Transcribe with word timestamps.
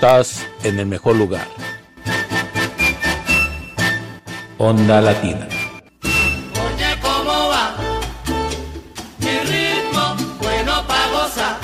Estás 0.00 0.48
en 0.64 0.78
el 0.78 0.86
mejor 0.86 1.14
lugar. 1.14 1.46
Onda 4.56 4.98
Latina. 5.02 5.46
Oye, 6.02 6.98
¿cómo 7.02 7.50
va? 7.50 7.76
Mi 9.18 9.38
ritmo, 9.40 10.16
bueno 10.38 10.86
pa' 10.88 11.06
gozar. 11.12 11.60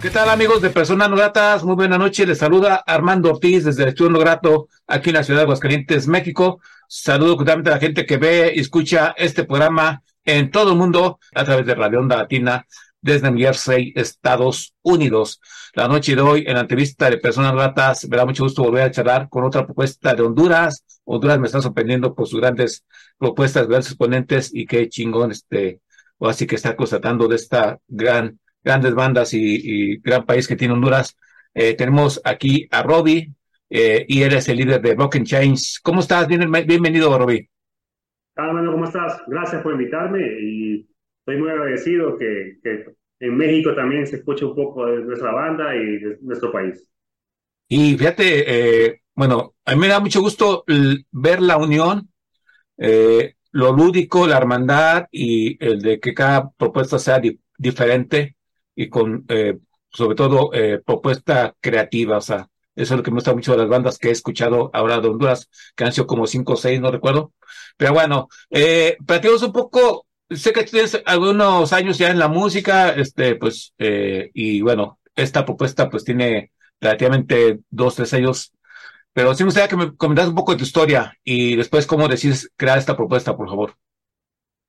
¿Qué 0.00 0.10
tal 0.10 0.28
amigos 0.28 0.60
de 0.62 0.70
Personas 0.70 1.08
No 1.10 1.14
Gratas? 1.14 1.62
Muy 1.62 1.76
buena 1.76 1.96
noche. 1.96 2.26
Les 2.26 2.38
saluda 2.38 2.82
Armando 2.84 3.30
Ortiz 3.30 3.62
desde 3.62 3.84
el 3.84 3.90
Estudio 3.90 4.10
No 4.10 4.18
Grato 4.18 4.66
aquí 4.88 5.10
en 5.10 5.16
la 5.16 5.22
ciudad 5.22 5.38
de 5.38 5.44
Aguascalientes, 5.44 6.08
México. 6.08 6.60
Saludo 6.88 7.36
justamente 7.36 7.70
a 7.70 7.74
la 7.74 7.78
gente 7.78 8.04
que 8.04 8.16
ve 8.16 8.52
y 8.52 8.58
escucha 8.58 9.14
este 9.16 9.44
programa 9.44 10.02
en 10.24 10.50
todo 10.50 10.72
el 10.72 10.76
mundo 10.76 11.20
a 11.36 11.44
través 11.44 11.66
de 11.66 11.76
Radio 11.76 12.00
Onda 12.00 12.16
Latina 12.16 12.66
desde 13.06 13.30
New 13.30 13.40
Jersey, 13.40 13.92
Estados 13.96 14.74
Unidos. 14.82 15.40
La 15.74 15.88
noche 15.88 16.14
de 16.16 16.20
hoy, 16.20 16.44
en 16.46 16.54
la 16.54 16.60
entrevista 16.60 17.08
de 17.08 17.18
Personas 17.18 17.54
Gratas, 17.54 18.06
me 18.08 18.16
da 18.16 18.26
mucho 18.26 18.42
gusto 18.42 18.64
volver 18.64 18.82
a 18.82 18.90
charlar 18.90 19.28
con 19.28 19.44
otra 19.44 19.64
propuesta 19.64 20.14
de 20.14 20.22
Honduras. 20.22 20.84
Honduras 21.04 21.38
me 21.38 21.46
está 21.46 21.62
sorprendiendo 21.62 22.14
por 22.14 22.26
sus 22.26 22.40
grandes 22.40 22.84
propuestas, 23.16 23.68
grandes 23.68 23.88
exponentes 23.88 24.50
y 24.52 24.66
qué 24.66 24.88
chingón 24.88 25.30
este, 25.30 25.80
o 26.18 26.28
así 26.28 26.46
que 26.46 26.56
está 26.56 26.74
constatando 26.74 27.28
de 27.28 27.36
esta 27.36 27.78
gran 27.86 28.38
grandes 28.64 28.94
bandas 28.94 29.32
y, 29.32 29.98
gran 29.98 30.26
país 30.26 30.48
que 30.48 30.56
tiene 30.56 30.74
Honduras. 30.74 31.16
Eh, 31.54 31.74
tenemos 31.74 32.20
aquí 32.24 32.66
a 32.72 32.82
Robbie 32.82 33.32
eh, 33.70 34.04
y 34.08 34.22
él 34.22 34.34
es 34.34 34.48
el 34.48 34.56
líder 34.56 34.82
de 34.82 34.94
Broken 34.94 35.24
Chains. 35.24 35.78
¿Cómo 35.80 36.00
estás? 36.00 36.26
Bien, 36.26 36.50
bienvenido, 36.66 37.16
Robbie. 37.16 37.48
Hola, 38.36 38.70
¿cómo 38.70 38.84
estás? 38.84 39.22
Gracias 39.28 39.62
por 39.62 39.72
invitarme 39.72 40.20
y 40.42 40.95
estoy 41.26 41.38
muy 41.38 41.50
agradecido 41.50 42.16
que, 42.16 42.58
que 42.62 42.84
en 43.18 43.36
México 43.36 43.74
también 43.74 44.06
se 44.06 44.16
escuche 44.16 44.44
un 44.44 44.54
poco 44.54 44.86
de 44.86 45.02
nuestra 45.02 45.32
banda 45.32 45.74
y 45.74 45.98
de 45.98 46.18
nuestro 46.20 46.52
país. 46.52 46.88
Y 47.68 47.96
fíjate, 47.98 48.84
eh, 48.86 49.00
bueno, 49.12 49.54
a 49.64 49.74
mí 49.74 49.80
me 49.80 49.88
da 49.88 49.98
mucho 49.98 50.20
gusto 50.20 50.64
ver 51.10 51.42
la 51.42 51.56
unión, 51.56 52.08
eh, 52.78 53.34
lo 53.50 53.72
lúdico, 53.72 54.28
la 54.28 54.36
hermandad 54.36 55.06
y 55.10 55.62
el 55.64 55.82
de 55.82 55.98
que 55.98 56.14
cada 56.14 56.48
propuesta 56.50 56.96
sea 57.00 57.18
di 57.18 57.40
diferente 57.58 58.36
y 58.76 58.88
con, 58.88 59.24
eh, 59.28 59.58
sobre 59.90 60.14
todo, 60.14 60.52
eh, 60.52 60.80
propuesta 60.84 61.56
creativa. 61.60 62.18
O 62.18 62.20
sea, 62.20 62.48
eso 62.76 62.94
es 62.94 62.98
lo 62.98 63.02
que 63.02 63.10
me 63.10 63.16
gusta 63.16 63.34
mucho 63.34 63.52
de 63.52 63.58
las 63.58 63.68
bandas 63.68 63.98
que 63.98 64.08
he 64.08 64.12
escuchado 64.12 64.70
ahora 64.74 65.00
de 65.00 65.08
Honduras, 65.08 65.48
que 65.74 65.84
han 65.84 65.92
sido 65.92 66.06
como 66.06 66.26
cinco 66.26 66.52
o 66.52 66.56
seis, 66.56 66.80
no 66.80 66.92
recuerdo. 66.92 67.32
Pero 67.76 67.94
bueno, 67.94 68.28
eh, 68.50 68.96
platicamos 69.06 69.42
un 69.42 69.52
poco, 69.52 70.05
sé 70.30 70.52
que 70.52 70.64
tienes 70.64 71.00
algunos 71.06 71.72
años 71.72 71.98
ya 71.98 72.10
en 72.10 72.18
la 72.18 72.28
música, 72.28 72.90
este, 72.90 73.36
pues, 73.36 73.74
eh, 73.78 74.30
y 74.34 74.60
bueno, 74.60 74.98
esta 75.14 75.44
propuesta 75.44 75.88
pues 75.88 76.04
tiene 76.04 76.52
relativamente 76.80 77.60
dos, 77.70 77.96
tres 77.96 78.12
años. 78.14 78.52
Pero 79.12 79.34
sí 79.34 79.42
me 79.42 79.48
gustaría 79.48 79.68
que 79.68 79.76
me 79.76 79.96
comentaras 79.96 80.28
un 80.28 80.36
poco 80.36 80.52
de 80.52 80.58
tu 80.58 80.64
historia 80.64 81.12
y 81.24 81.56
después 81.56 81.86
cómo 81.86 82.06
decides 82.06 82.50
crear 82.56 82.78
esta 82.78 82.96
propuesta, 82.96 83.36
por 83.36 83.48
favor. 83.48 83.72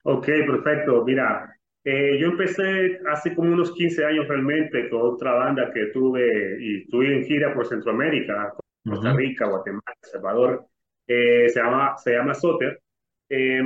Ok, 0.04 0.26
perfecto. 0.26 1.04
Mira, 1.04 1.54
eh, 1.84 2.18
yo 2.20 2.28
empecé 2.28 3.00
hace 3.12 3.36
como 3.36 3.52
unos 3.52 3.74
15 3.74 4.06
años 4.06 4.28
realmente 4.28 4.90
con 4.90 5.02
otra 5.02 5.34
banda 5.34 5.70
que 5.74 5.88
tuve 5.88 6.58
y 6.62 6.84
estuve 6.84 7.18
en 7.18 7.26
gira 7.26 7.54
por 7.54 7.68
Centroamérica, 7.68 8.54
Costa 8.86 9.14
Rica, 9.14 9.48
Guatemala, 9.48 9.94
El 10.02 10.10
Salvador. 10.10 10.66
Eh, 11.08 11.50
se 11.50 11.60
llama, 11.60 11.98
se 11.98 12.14
llama 12.14 12.34
Soter. 12.34 12.82
Eh, 13.30 13.62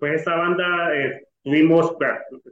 pues 0.00 0.20
esa 0.20 0.34
banda 0.34 0.96
eh, 0.96 1.28
tuvimos, 1.44 1.96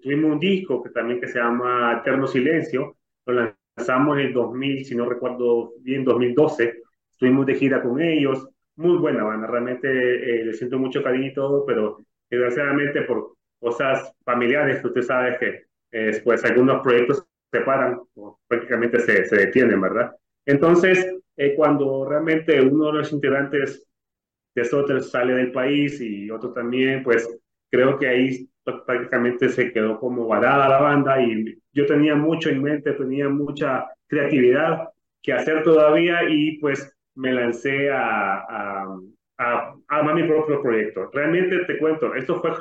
tuvimos 0.00 0.32
un 0.32 0.38
disco 0.38 0.82
que 0.82 0.90
también 0.90 1.20
que 1.20 1.26
se 1.26 1.38
llama 1.38 1.98
Eterno 2.00 2.26
Silencio. 2.28 2.96
Lo 3.26 3.54
lanzamos 3.76 4.18
en 4.18 4.26
el 4.26 4.32
2000, 4.32 4.84
si 4.84 4.94
no 4.94 5.08
recuerdo 5.08 5.72
bien, 5.80 6.04
2012. 6.04 6.82
Estuvimos 7.10 7.46
de 7.46 7.54
gira 7.54 7.82
con 7.82 8.00
ellos. 8.00 8.48
Muy 8.76 8.98
buena 8.98 9.24
banda, 9.24 9.46
realmente 9.46 9.88
le 9.88 10.52
siento 10.54 10.78
mucho 10.78 11.02
cariño 11.02 11.26
y 11.26 11.34
todo, 11.34 11.66
pero 11.66 11.98
desgraciadamente 12.30 13.02
por 13.02 13.34
cosas 13.58 14.12
familiares 14.24 14.80
que 14.80 14.86
usted 14.88 15.02
sabe 15.02 15.38
que 15.38 15.64
eh, 15.92 16.20
pues 16.24 16.44
algunos 16.44 16.82
proyectos 16.82 17.24
se 17.50 17.60
paran 17.60 18.00
o 18.14 18.40
prácticamente 18.48 18.98
se, 18.98 19.26
se 19.26 19.36
detienen, 19.36 19.80
¿verdad? 19.80 20.12
Entonces, 20.46 21.14
eh, 21.36 21.54
cuando 21.54 22.08
realmente 22.08 22.60
uno 22.60 22.86
de 22.86 22.92
los 22.98 23.12
integrantes 23.12 23.86
de 24.54 24.64
Soter 24.64 25.02
sale 25.02 25.34
del 25.34 25.52
país 25.52 26.00
y 26.00 26.30
otro 26.30 26.52
también, 26.52 27.02
pues 27.02 27.28
creo 27.72 27.98
que 27.98 28.08
ahí 28.08 28.50
prácticamente 28.86 29.50
se 29.50 29.72
quedó 29.72 29.98
como 30.00 30.28
varada 30.28 30.68
la 30.68 30.80
banda 30.80 31.22
y 31.22 31.58
yo 31.72 31.86
tenía 31.86 32.14
mucho 32.16 32.50
en 32.50 32.62
mente, 32.62 32.92
tenía 32.92 33.28
mucha 33.30 33.86
creatividad 34.08 34.90
que 35.22 35.34
hacer 35.34 35.64
todavía 35.64 36.20
y 36.28 36.58
pues 36.60 36.94
me 37.16 37.32
lancé 37.32 37.90
a, 37.90 38.38
a, 38.38 38.96
a, 39.38 39.74
a 39.88 40.14
mi 40.14 40.24
propio 40.24 40.62
proyecto. 40.62 41.10
Realmente 41.12 41.64
te 41.66 41.78
cuento, 41.78 42.14
esto 42.14 42.40
fue 42.40 42.52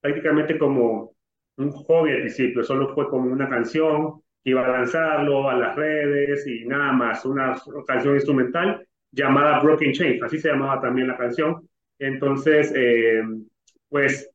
prácticamente 0.00 0.58
como 0.58 1.14
un 1.56 1.72
hobby 1.72 2.12
al 2.12 2.20
principio, 2.20 2.64
solo 2.64 2.94
fue 2.94 3.08
como 3.10 3.32
una 3.32 3.48
canción 3.48 4.22
iba 4.44 4.64
a 4.64 4.68
lanzarlo 4.70 5.50
a 5.50 5.54
las 5.54 5.76
redes 5.76 6.46
y 6.46 6.64
nada 6.66 6.92
más, 6.92 7.24
una 7.26 7.56
canción 7.86 8.14
instrumental 8.14 8.86
llamada 9.12 9.60
Broken 9.60 9.92
Chains, 9.92 10.22
así 10.22 10.38
se 10.38 10.48
llamaba 10.48 10.80
también 10.80 11.08
la 11.08 11.18
canción. 11.18 11.68
Entonces, 11.98 12.72
eh, 12.74 13.22
pues 13.90 14.29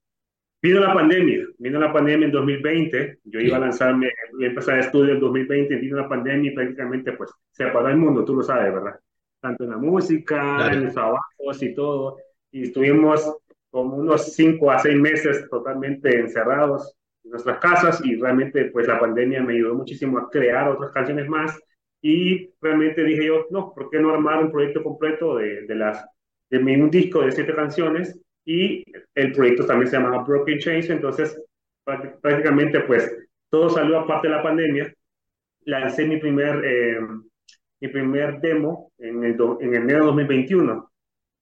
vino 0.66 0.80
la 0.80 0.96
pandemia, 0.96 1.46
vino 1.60 1.80
la 1.80 1.94
pandemia 1.94 2.26
en 2.26 2.32
2020, 2.32 3.20
yo 3.26 3.40
iba 3.40 3.58
a 3.58 3.60
lanzarme, 3.60 4.12
iba 4.34 4.48
a 4.48 4.50
empezar 4.50 4.80
estudio 4.80 5.14
en 5.14 5.20
2020, 5.20 5.76
vino 5.76 5.98
la 5.98 6.10
pandemia 6.10 6.52
y 6.52 6.56
prácticamente 6.56 7.12
pues 7.12 7.30
se 7.52 7.66
apagó 7.66 7.88
el 7.90 7.98
mundo, 7.98 8.26
tú 8.26 8.36
lo 8.36 8.42
sabes, 8.42 8.74
¿verdad? 8.74 9.00
Tanto 9.40 9.64
en 9.64 9.70
la 9.70 9.78
música, 9.78 10.40
claro. 10.58 10.76
en 10.76 10.86
los 10.86 10.94
trabajos 10.94 11.62
y 11.62 11.76
todo, 11.76 12.18
y 12.52 12.64
estuvimos 12.64 13.32
como 13.70 13.98
unos 13.98 14.34
cinco 14.34 14.72
a 14.72 14.80
seis 14.80 14.98
meses 14.98 15.48
totalmente 15.52 16.20
encerrados 16.20 16.96
en 17.24 17.32
nuestras 17.32 17.60
casas 17.60 18.04
y 18.04 18.16
realmente 18.16 18.66
pues 18.66 18.88
la 18.88 19.00
pandemia 19.00 19.44
me 19.44 19.54
ayudó 19.54 19.76
muchísimo 19.76 20.18
a 20.18 20.30
crear 20.32 20.68
otras 20.68 20.92
canciones 20.92 21.30
más 21.30 21.60
y 22.02 22.50
realmente 22.60 23.04
dije 23.04 23.28
yo, 23.28 23.46
no, 23.52 23.72
¿por 23.72 23.92
qué 23.92 24.00
no 24.00 24.12
armar 24.12 24.44
un 24.44 24.52
proyecto 24.52 24.82
completo 24.82 25.36
de, 25.38 25.68
de 25.68 25.76
las, 25.76 26.04
de 26.50 26.58
un 26.58 26.90
disco 26.90 27.22
de 27.22 27.32
siete 27.32 27.54
canciones? 27.54 28.20
Y 28.46 28.84
el 29.16 29.32
proyecto 29.34 29.66
también 29.66 29.90
se 29.90 29.98
llamaba 29.98 30.24
Broken 30.24 30.60
Chains, 30.60 30.90
entonces 30.90 31.42
prácticamente 32.22 32.82
pues 32.82 33.16
todo 33.50 33.70
salió 33.70 34.00
aparte 34.00 34.28
de 34.28 34.36
la 34.36 34.44
pandemia. 34.44 34.94
Lancé 35.66 36.06
mi 36.06 36.18
primer, 36.18 36.64
eh, 36.64 37.00
mi 37.80 37.88
primer 37.88 38.40
demo 38.40 38.92
en, 39.00 39.24
el 39.24 39.36
do, 39.36 39.58
en 39.62 39.74
enero 39.74 40.00
de 40.00 40.06
2021 40.06 40.92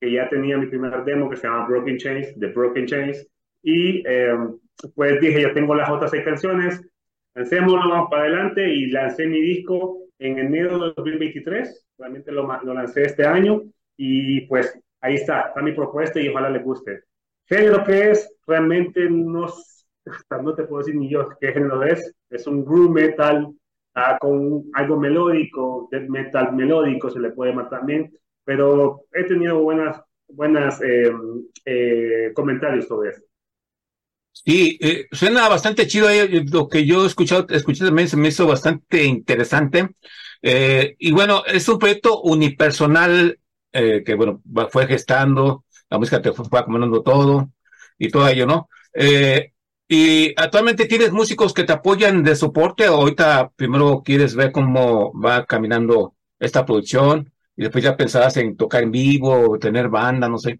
que 0.03 0.11
ya 0.11 0.27
tenía 0.27 0.57
mi 0.57 0.65
primer 0.65 1.01
demo 1.05 1.29
que 1.29 1.37
se 1.37 1.47
llama 1.47 1.65
Broken 1.65 1.97
Chains, 1.97 2.37
The 2.37 2.47
Broken 2.47 2.85
Chains, 2.85 3.25
y 3.61 4.03
eh, 4.05 4.35
pues 4.95 5.21
dije, 5.21 5.43
ya 5.43 5.53
tengo 5.53 5.73
las 5.75 5.89
otras 5.89 6.11
seis 6.11 6.25
canciones, 6.25 6.81
lancémoslo, 7.33 7.89
vamos 7.89 8.09
para 8.11 8.23
adelante, 8.23 8.67
y 8.67 8.87
lancé 8.87 9.25
mi 9.27 9.39
disco 9.39 9.99
en 10.19 10.39
enero 10.39 10.77
de 10.77 10.93
2023, 10.97 11.87
realmente 11.97 12.33
lo, 12.33 12.45
lo 12.63 12.73
lancé 12.73 13.03
este 13.03 13.25
año, 13.25 13.61
y 13.95 14.41
pues 14.47 14.77
ahí 15.03 15.15
está, 15.15 15.41
está 15.41 15.61
mi 15.61 15.73
propuesta 15.73 16.19
y 16.19 16.29
ojalá 16.29 16.49
le 16.49 16.59
guste. 16.59 17.03
Género 17.45 17.83
que 17.83 18.11
es, 18.11 18.27
realmente 18.47 19.07
no, 19.09 19.47
no 20.43 20.55
te 20.55 20.63
puedo 20.63 20.79
decir 20.79 20.95
ni 20.95 21.09
yo 21.09 21.29
qué 21.39 21.51
género 21.51 21.83
es, 21.83 22.13
es 22.29 22.47
un 22.47 22.65
groove 22.65 22.89
metal 22.89 23.45
uh, 23.45 24.17
con 24.19 24.63
algo 24.73 24.97
melódico, 24.99 25.87
death 25.91 26.09
metal 26.09 26.53
melódico 26.53 27.09
se 27.09 27.19
le 27.19 27.31
puede 27.31 27.51
llamar 27.51 27.69
también, 27.69 28.11
pero 28.45 29.01
he 29.13 29.25
tenido 29.25 29.61
buenas, 29.61 30.01
buenas 30.27 30.81
eh, 30.81 31.11
eh, 31.65 32.31
comentarios 32.33 32.87
sobre 32.87 33.11
eso. 33.11 33.21
Sí, 34.33 34.77
eh, 34.81 35.05
suena 35.11 35.47
bastante 35.47 35.87
chido. 35.87 36.09
Eh, 36.09 36.43
lo 36.51 36.67
que 36.67 36.85
yo 36.85 37.03
he 37.03 37.07
escuchado, 37.07 37.47
escuché 37.49 37.85
también 37.85 38.09
se 38.09 38.17
me 38.17 38.29
hizo 38.29 38.47
bastante 38.47 39.03
interesante. 39.03 39.89
Eh, 40.41 40.95
y 40.99 41.11
bueno, 41.11 41.43
es 41.45 41.67
un 41.69 41.79
proyecto 41.79 42.21
unipersonal 42.21 43.39
que, 43.73 44.15
bueno, 44.15 44.41
fue 44.69 44.87
gestando, 44.87 45.65
la 45.89 45.97
música 45.97 46.21
te 46.21 46.31
fue, 46.31 46.45
fue 46.45 46.59
acomodando 46.59 47.01
todo 47.01 47.49
y 47.97 48.09
todo 48.09 48.27
ello, 48.27 48.45
¿no? 48.45 48.69
y 49.87 50.33
actualmente 50.39 50.85
tienes 50.85 51.11
músicos 51.11 51.53
que 51.53 51.63
te 51.63 51.73
apoyan 51.73 52.23
de 52.23 52.35
soporte 52.35 52.87
o 52.87 52.95
ahorita 52.95 53.51
primero 53.55 54.01
quieres 54.03 54.35
ver 54.35 54.51
cómo 54.51 55.11
va 55.19 55.45
caminando 55.45 56.15
esta 56.39 56.65
producción 56.65 57.31
y 57.55 57.63
después 57.63 57.83
ya 57.83 57.95
pensabas 57.95 58.37
en 58.37 58.57
tocar 58.57 58.83
en 58.83 58.91
vivo 58.91 59.51
o 59.51 59.59
tener 59.59 59.89
banda, 59.89 60.27
no 60.27 60.37
sé. 60.37 60.59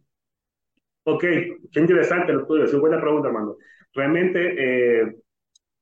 Ok, 1.06 1.22
qué 1.22 1.80
interesante 1.80 2.32
lo 2.32 2.46
tuyo, 2.46 2.64
es 2.64 2.72
una 2.74 2.82
buena 2.82 3.02
pregunta, 3.02 3.28
Armando. 3.28 3.58
Realmente, 3.94 4.56
eh, 4.58 5.16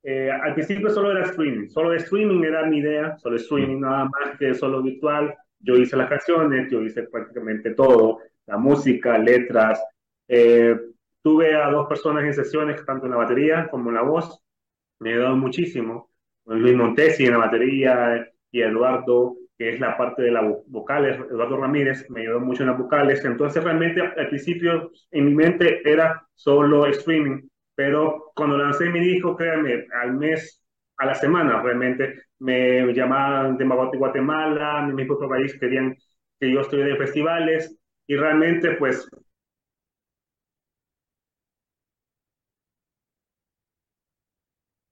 eh, 0.04 0.32
al 0.32 0.54
principio 0.56 0.90
solo 0.90 1.12
era 1.12 1.26
streaming, 1.26 1.68
solo 1.68 1.94
streaming 1.94 2.44
era 2.44 2.66
mi 2.66 2.80
idea, 2.80 3.18
solo 3.18 3.36
streaming, 3.36 3.78
mm. 3.78 3.82
nada 3.82 4.06
más 4.06 4.38
que 4.40 4.54
solo 4.54 4.82
virtual. 4.82 5.36
Yo 5.62 5.76
hice 5.76 5.98
las 5.98 6.10
canciones, 6.10 6.70
yo 6.72 6.82
hice 6.82 7.04
prácticamente 7.04 7.74
todo, 7.74 8.20
la 8.46 8.58
música, 8.58 9.18
letras. 9.18 9.84
Eh, 10.28 10.76
tuve 11.22 11.56
a 11.56 11.70
dos 11.70 11.88
personas 11.88 12.24
en 12.24 12.34
sesiones, 12.34 12.84
tanto 12.86 13.06
en 13.06 13.12
la 13.12 13.18
batería 13.18 13.68
como 13.70 13.90
en 13.90 13.96
la 13.96 14.02
voz. 14.02 14.42
Me 15.00 15.12
ha 15.12 15.14
ayudado 15.16 15.36
muchísimo. 15.38 16.10
Luis 16.46 16.76
Montesi 16.76 17.26
en 17.26 17.32
la 17.32 17.38
batería, 17.38 18.28
y 18.52 18.62
Eduardo, 18.62 19.36
que 19.58 19.70
es 19.70 19.80
la 19.80 19.96
parte 19.98 20.24
de 20.24 20.32
las 20.32 20.44
vocales, 20.68 21.18
Eduardo 21.18 21.58
Ramírez, 21.58 22.10
me 22.10 22.22
ayudó 22.22 22.40
mucho 22.40 22.64
en 22.64 22.70
las 22.70 22.78
vocales. 22.78 23.24
Entonces, 23.24 23.64
realmente 23.64 24.02
al 24.02 24.28
principio 24.28 24.92
en 25.12 25.26
mi 25.26 25.36
mente 25.36 25.82
era 25.90 26.28
solo 26.34 26.86
streaming, 26.88 27.48
pero 27.76 28.32
cuando 28.36 28.58
lancé 28.58 28.90
mi 28.90 29.00
disco, 29.00 29.36
créanme, 29.36 29.86
al 30.02 30.14
mes, 30.14 30.61
a 31.02 31.06
la 31.06 31.16
semana 31.16 31.62
realmente, 31.62 32.26
me 32.40 32.94
llamaban 32.94 33.58
de 33.58 33.66
Guatemala, 33.66 34.84
mi 34.84 34.94
mismo 34.94 35.18
país 35.28 35.58
querían 35.60 35.96
que 36.40 36.52
yo 36.52 36.62
estuviera 36.62 36.92
en 36.92 36.98
festivales 36.98 37.76
y 38.08 38.16
realmente 38.16 38.74
pues 38.74 39.10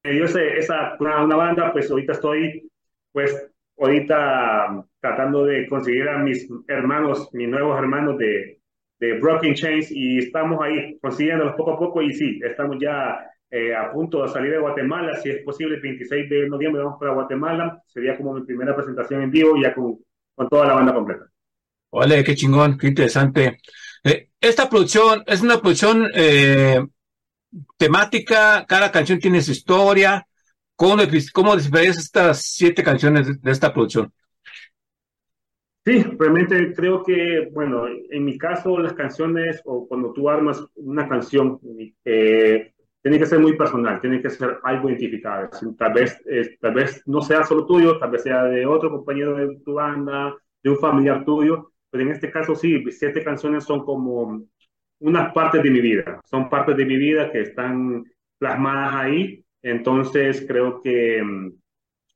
me 0.03 0.11
dio 0.13 0.25
esa, 0.25 0.95
una, 0.99 1.23
una, 1.23 1.35
banda, 1.35 1.71
pues 1.71 1.91
ahorita 1.91 2.13
estoy, 2.13 2.71
pues 3.11 3.51
ahorita 3.77 4.83
tratando 4.99 5.45
de 5.45 5.67
conseguir 5.67 6.09
a 6.09 6.17
mis 6.17 6.49
hermanos, 6.67 7.29
mis 7.33 7.49
nuevos 7.49 7.77
hermanos 7.77 8.17
de, 8.17 8.59
de 8.99 9.19
Broken 9.19 9.53
Chains 9.53 9.91
y 9.91 10.17
estamos 10.19 10.59
ahí 10.61 10.97
consiguiéndolos 10.99 11.55
poco 11.55 11.73
a 11.73 11.79
poco 11.79 12.01
y 12.01 12.13
sí, 12.13 12.39
estamos 12.43 12.77
ya 12.79 13.29
eh, 13.51 13.75
a 13.75 13.91
punto 13.91 14.21
de 14.21 14.29
salir 14.29 14.51
de 14.51 14.59
Guatemala, 14.59 15.19
si 15.21 15.29
es 15.29 15.43
posible, 15.43 15.75
el 15.75 15.81
26 15.81 16.29
de 16.29 16.49
noviembre 16.49 16.83
vamos 16.83 16.99
para 16.99 17.13
Guatemala, 17.13 17.81
sería 17.87 18.15
como 18.15 18.33
mi 18.33 18.45
primera 18.45 18.75
presentación 18.75 19.23
en 19.23 19.31
vivo 19.31 19.55
ya 19.61 19.73
con, 19.73 19.97
con 20.35 20.47
toda 20.47 20.67
la 20.67 20.75
banda 20.75 20.93
completa. 20.93 21.25
Ole, 21.91 22.23
qué 22.23 22.35
chingón, 22.35 22.77
qué 22.77 22.87
interesante. 22.87 23.57
Eh, 24.03 24.29
esta 24.39 24.69
producción 24.69 25.23
es 25.25 25.41
una 25.41 25.59
producción 25.59 26.07
eh, 26.13 26.85
temática, 27.77 28.65
cada 28.67 28.91
canción 28.91 29.19
tiene 29.19 29.41
su 29.41 29.51
historia. 29.51 30.25
¿Cómo, 30.75 31.03
cómo 31.33 31.55
estas 31.55 32.41
siete 32.41 32.83
canciones 32.83 33.41
de 33.41 33.51
esta 33.51 33.73
producción? 33.73 34.13
Sí, 35.85 36.03
realmente 36.17 36.73
creo 36.73 37.03
que, 37.03 37.49
bueno, 37.51 37.85
en 37.87 38.23
mi 38.23 38.37
caso 38.37 38.77
las 38.77 38.93
canciones 38.93 39.61
o 39.65 39.87
cuando 39.87 40.13
tú 40.13 40.29
armas 40.29 40.63
una 40.75 41.09
canción, 41.09 41.59
eh, 42.05 42.73
tiene 43.09 43.23
que 43.23 43.29
ser 43.29 43.39
muy 43.39 43.57
personal, 43.57 43.99
tiene 43.99 44.21
que 44.21 44.29
ser 44.29 44.59
algo 44.61 44.87
identificado. 44.87 45.49
Tal 45.79 45.93
vez, 45.93 46.23
tal 46.61 46.73
vez 46.75 47.01
no 47.07 47.23
sea 47.23 47.43
solo 47.43 47.65
tuyo, 47.65 47.97
tal 47.97 48.11
vez 48.11 48.21
sea 48.21 48.43
de 48.43 48.67
otro 48.67 48.91
compañero 48.91 49.35
de 49.35 49.57
tu 49.65 49.73
banda, 49.73 50.35
de 50.61 50.69
un 50.69 50.77
familiar 50.77 51.25
tuyo, 51.25 51.71
pero 51.89 52.03
en 52.03 52.11
este 52.11 52.29
caso 52.29 52.53
sí, 52.53 52.83
siete 52.91 53.23
canciones 53.23 53.63
son 53.63 53.83
como 53.83 54.43
unas 54.99 55.33
partes 55.33 55.63
de 55.63 55.71
mi 55.71 55.81
vida, 55.81 56.21
son 56.23 56.49
partes 56.51 56.77
de 56.77 56.85
mi 56.85 56.97
vida 56.97 57.31
que 57.31 57.41
están 57.41 58.03
plasmadas 58.37 58.93
ahí, 58.93 59.43
entonces 59.63 60.45
creo 60.47 60.79
que 60.79 61.23
mm, 61.23 61.53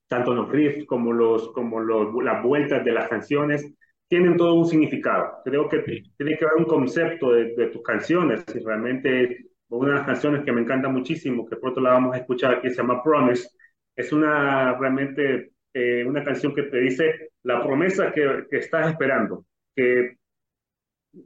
tanto 0.07 0.35
los 0.35 0.47
riffs 0.47 0.85
como, 0.85 1.11
los, 1.11 1.51
como 1.53 1.79
los, 1.79 2.13
las 2.23 2.43
vueltas 2.43 2.85
de 2.85 2.91
las 2.91 3.09
canciones 3.09 3.67
tienen 4.07 4.37
todo 4.37 4.53
un 4.53 4.67
significado. 4.67 5.39
Creo 5.43 5.67
que 5.67 5.79
tiene 6.17 6.37
que 6.37 6.45
haber 6.45 6.57
un 6.57 6.65
concepto 6.65 7.31
de, 7.31 7.55
de 7.55 7.67
tus 7.67 7.81
canciones 7.81 8.45
y 8.53 8.59
realmente 8.59 9.52
una 9.77 9.89
de 9.89 9.95
las 9.95 10.05
canciones 10.05 10.43
que 10.43 10.51
me 10.51 10.61
encanta 10.61 10.89
muchísimo, 10.89 11.47
que 11.47 11.55
pronto 11.55 11.81
la 11.81 11.91
vamos 11.91 12.15
a 12.15 12.19
escuchar 12.19 12.55
aquí, 12.55 12.69
se 12.69 12.77
llama 12.77 13.03
Promise, 13.03 13.49
es 13.95 14.11
una 14.11 14.77
realmente 14.77 15.53
eh, 15.73 16.05
una 16.05 16.23
canción 16.23 16.53
que 16.53 16.63
te 16.63 16.77
dice 16.77 17.31
la 17.43 17.63
promesa 17.63 18.11
que, 18.11 18.45
que 18.49 18.57
estás 18.57 18.89
esperando, 18.91 19.45
que 19.75 20.17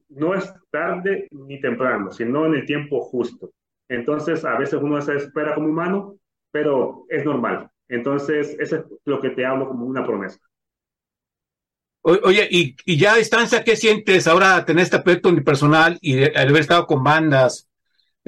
no 0.09 0.33
es 0.33 0.53
tarde 0.69 1.27
ni 1.31 1.59
temprano, 1.59 2.11
sino 2.11 2.45
en 2.45 2.55
el 2.55 2.65
tiempo 2.65 3.01
justo. 3.01 3.51
Entonces, 3.89 4.43
a 4.45 4.57
veces 4.57 4.79
uno 4.81 5.01
se 5.01 5.15
espera 5.15 5.55
como 5.55 5.67
humano, 5.67 6.17
pero 6.51 7.05
es 7.09 7.23
normal. 7.25 7.69
Entonces, 7.89 8.55
eso 8.59 8.77
es 8.77 8.83
lo 9.05 9.19
que 9.21 9.29
te 9.29 9.45
hablo 9.45 9.67
como 9.67 9.85
una 9.85 10.05
promesa. 10.05 10.39
Oye, 12.01 12.47
y, 12.49 12.75
y 12.85 12.97
ya 12.97 13.13
a 13.13 13.17
distancia, 13.17 13.65
¿qué 13.65 13.75
sientes 13.75 14.27
ahora 14.27 14.63
tener 14.63 14.83
este 14.83 14.95
aspecto 14.95 15.33
personal 15.43 15.97
y 16.01 16.23
al 16.23 16.47
haber 16.47 16.61
estado 16.61 16.87
con 16.87 17.03
bandas? 17.03 17.66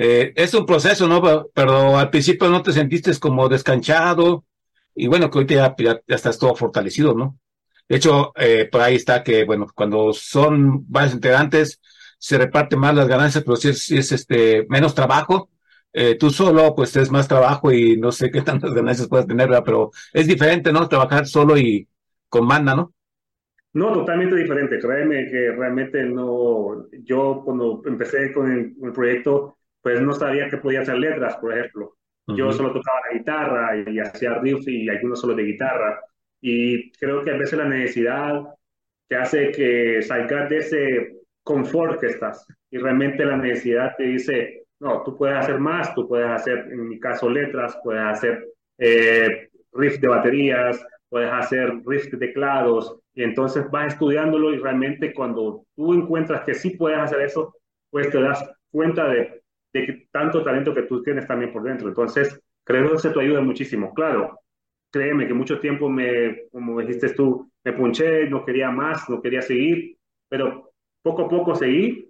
Eh, 0.02 0.32
es 0.38 0.54
un 0.54 0.66
proceso, 0.66 1.10
¿no? 1.10 1.50
Pero 1.54 1.98
al 1.98 2.10
principio 2.10 2.48
no 2.48 2.64
te 2.64 2.72
sentiste 2.72 3.12
como 3.20 3.50
descanchado 3.50 4.46
y 4.96 5.08
bueno, 5.08 5.30
que 5.30 5.40
hoy 5.40 5.46
ya, 5.46 5.76
ya, 5.78 6.00
estás 6.08 6.40
todo 6.40 6.56
fortalecido, 6.56 7.14
¿no? 7.14 7.38
De 7.90 7.98
hecho, 7.98 8.32
eh, 8.38 8.70
por 8.72 8.80
ahí 8.80 8.96
está 8.96 9.24
que, 9.24 9.44
bueno, 9.44 9.68
cuando 9.76 10.14
son 10.14 10.86
varios 10.90 11.16
integrantes, 11.16 11.82
se 12.18 12.38
reparten 12.38 12.80
más 12.80 12.96
las 12.96 13.10
ganancias, 13.10 13.44
pero 13.44 13.58
si 13.58 13.70
es, 13.98 14.12
este, 14.14 14.66
menos 14.70 14.96
trabajo, 14.96 15.50
eh, 15.92 16.16
tú 16.16 16.30
solo, 16.30 16.74
pues 16.76 16.96
es 16.96 17.12
más 17.12 17.28
trabajo 17.28 17.72
y 17.74 17.98
no 17.98 18.14
sé 18.14 18.32
qué 18.32 18.42
tantas 18.42 18.74
ganancias 18.74 19.10
puedes 19.10 19.28
tener, 19.28 19.50
¿verdad? 19.50 19.64
pero 19.66 19.92
es 20.14 20.28
diferente, 20.28 20.72
¿no? 20.72 20.88
Trabajar 20.88 21.28
solo 21.28 21.58
y 21.58 21.90
con 22.30 22.48
banda, 22.48 22.74
¿no? 22.74 22.94
No, 23.74 23.94
totalmente 23.94 24.36
diferente. 24.36 24.80
Créeme 24.80 25.30
que 25.30 25.52
realmente 25.52 26.04
no. 26.04 26.88
Yo, 27.04 27.42
cuando 27.46 27.82
empecé 27.86 28.34
con 28.34 28.52
el, 28.52 28.94
proyecto, 28.94 29.59
pues 29.82 30.02
no 30.02 30.14
sabía 30.14 30.50
que 30.50 30.58
podía 30.58 30.82
hacer 30.82 30.98
letras, 30.98 31.38
por 31.38 31.58
ejemplo. 31.58 31.96
Yo 32.28 32.52
solo 32.52 32.72
tocaba 32.72 33.00
la 33.12 33.18
guitarra 33.18 33.78
y, 33.78 33.96
y 33.96 34.00
hacía 34.00 34.36
riff 34.36 34.68
y 34.68 34.88
algunos 34.88 35.20
solo 35.20 35.34
de 35.34 35.44
guitarra. 35.44 36.00
Y 36.42 36.92
creo 36.92 37.24
que 37.24 37.32
a 37.32 37.38
veces 37.38 37.58
la 37.58 37.66
necesidad 37.66 38.44
te 39.08 39.16
hace 39.16 39.52
que 39.52 40.02
salgas 40.04 40.48
de 40.50 40.58
ese 40.58 41.20
confort 41.44 42.00
que 42.00 42.08
estás. 42.08 42.46
Y 42.70 42.78
realmente 42.78 43.26
la 43.26 43.38
necesidad 43.38 43.96
te 43.98 44.04
dice, 44.04 44.66
no, 44.80 45.04
tú 45.04 45.18
puedes 45.18 45.38
hacer 45.38 45.60
más, 45.60 45.94
tú 45.96 46.08
puedes 46.08 46.30
hacer, 46.30 46.60
en 46.72 46.88
mi 46.88 47.00
caso, 47.00 47.30
letras, 47.30 47.78
puedes 47.84 48.04
hacer 48.04 48.48
eh, 48.78 49.50
riff 49.74 50.00
de 50.00 50.08
baterías, 50.08 50.86
puedes 51.10 51.32
hacer 51.32 51.74
riff 51.86 52.12
de 52.12 52.18
teclados, 52.18 53.00
y 53.14 53.24
entonces 53.24 53.70
vas 53.72 53.94
estudiándolo 53.94 54.54
y 54.54 54.60
realmente 54.60 55.14
cuando 55.14 55.66
tú 55.76 55.94
encuentras 55.94 56.42
que 56.46 56.54
sí 56.54 56.72
puedes 56.72 57.00
hacer 57.00 57.22
eso, 57.22 57.56
pues 57.90 58.10
te 58.12 58.22
das 58.22 58.48
cuenta 58.72 59.08
de, 59.08 59.39
de 59.74 60.08
tanto 60.12 60.44
talento 60.44 60.74
que 60.74 60.84
tú 60.84 61.04
tienes 61.04 61.28
también 61.28 61.54
por 61.54 61.64
dentro. 61.64 61.88
Entonces, 61.88 62.40
creo 62.64 62.90
que 62.90 62.96
eso 62.96 63.12
te 63.12 63.22
ayuda 63.22 63.42
muchísimo. 63.42 63.94
Claro, 63.94 64.40
créeme 64.92 65.28
que 65.28 65.34
mucho 65.34 65.60
tiempo 65.60 65.90
me, 65.90 66.48
como 66.52 66.80
dijiste 66.80 67.14
tú, 67.14 67.52
me 67.64 67.74
punché, 67.74 68.30
no 68.30 68.46
quería 68.46 68.72
más, 68.72 69.10
no 69.10 69.22
quería 69.22 69.42
seguir, 69.42 69.98
pero 70.28 70.72
poco 71.02 71.24
a 71.24 71.30
poco 71.30 71.56
seguí 71.56 72.10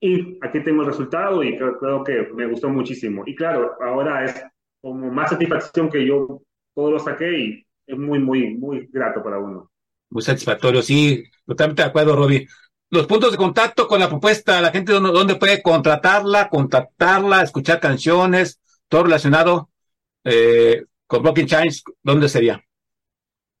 y 0.00 0.38
aquí 0.42 0.60
tengo 0.64 0.82
el 0.82 0.88
resultado 0.88 1.42
y 1.44 1.56
creo, 1.56 2.02
que 2.04 2.28
me 2.34 2.46
gustó 2.46 2.68
muchísimo. 2.68 3.22
Y 3.24 3.34
claro, 3.36 3.76
ahora 3.80 4.24
es 4.24 4.44
como 4.80 5.10
más 5.12 5.30
satisfacción 5.30 5.88
que 5.88 6.04
yo 6.04 6.42
todo 6.74 6.90
lo 6.90 6.98
saqué 6.98 7.38
y 7.38 7.66
es 7.86 7.96
muy, 7.96 8.18
muy, 8.18 8.54
muy 8.54 8.88
grato 8.90 9.22
para 9.22 9.38
uno. 9.38 9.70
Muy 10.10 10.22
satisfactorio, 10.22 10.82
sí, 10.82 11.24
totalmente 11.46 11.82
de 11.82 11.88
acuerdo, 11.88 12.16
Robbie. 12.16 12.46
Los 12.92 13.06
puntos 13.06 13.32
de 13.32 13.38
contacto 13.38 13.88
con 13.88 14.00
la 14.00 14.08
propuesta, 14.10 14.60
la 14.60 14.70
gente 14.70 14.92
dónde, 14.92 15.12
dónde 15.12 15.36
puede 15.36 15.62
contratarla, 15.62 16.50
contactarla, 16.50 17.40
escuchar 17.40 17.80
canciones, 17.80 18.60
todo 18.86 19.04
relacionado. 19.04 19.70
Eh, 20.24 20.84
con 21.06 21.22
Blocking 21.22 21.46
Chains, 21.46 21.84
¿dónde 22.02 22.28
sería? 22.28 22.62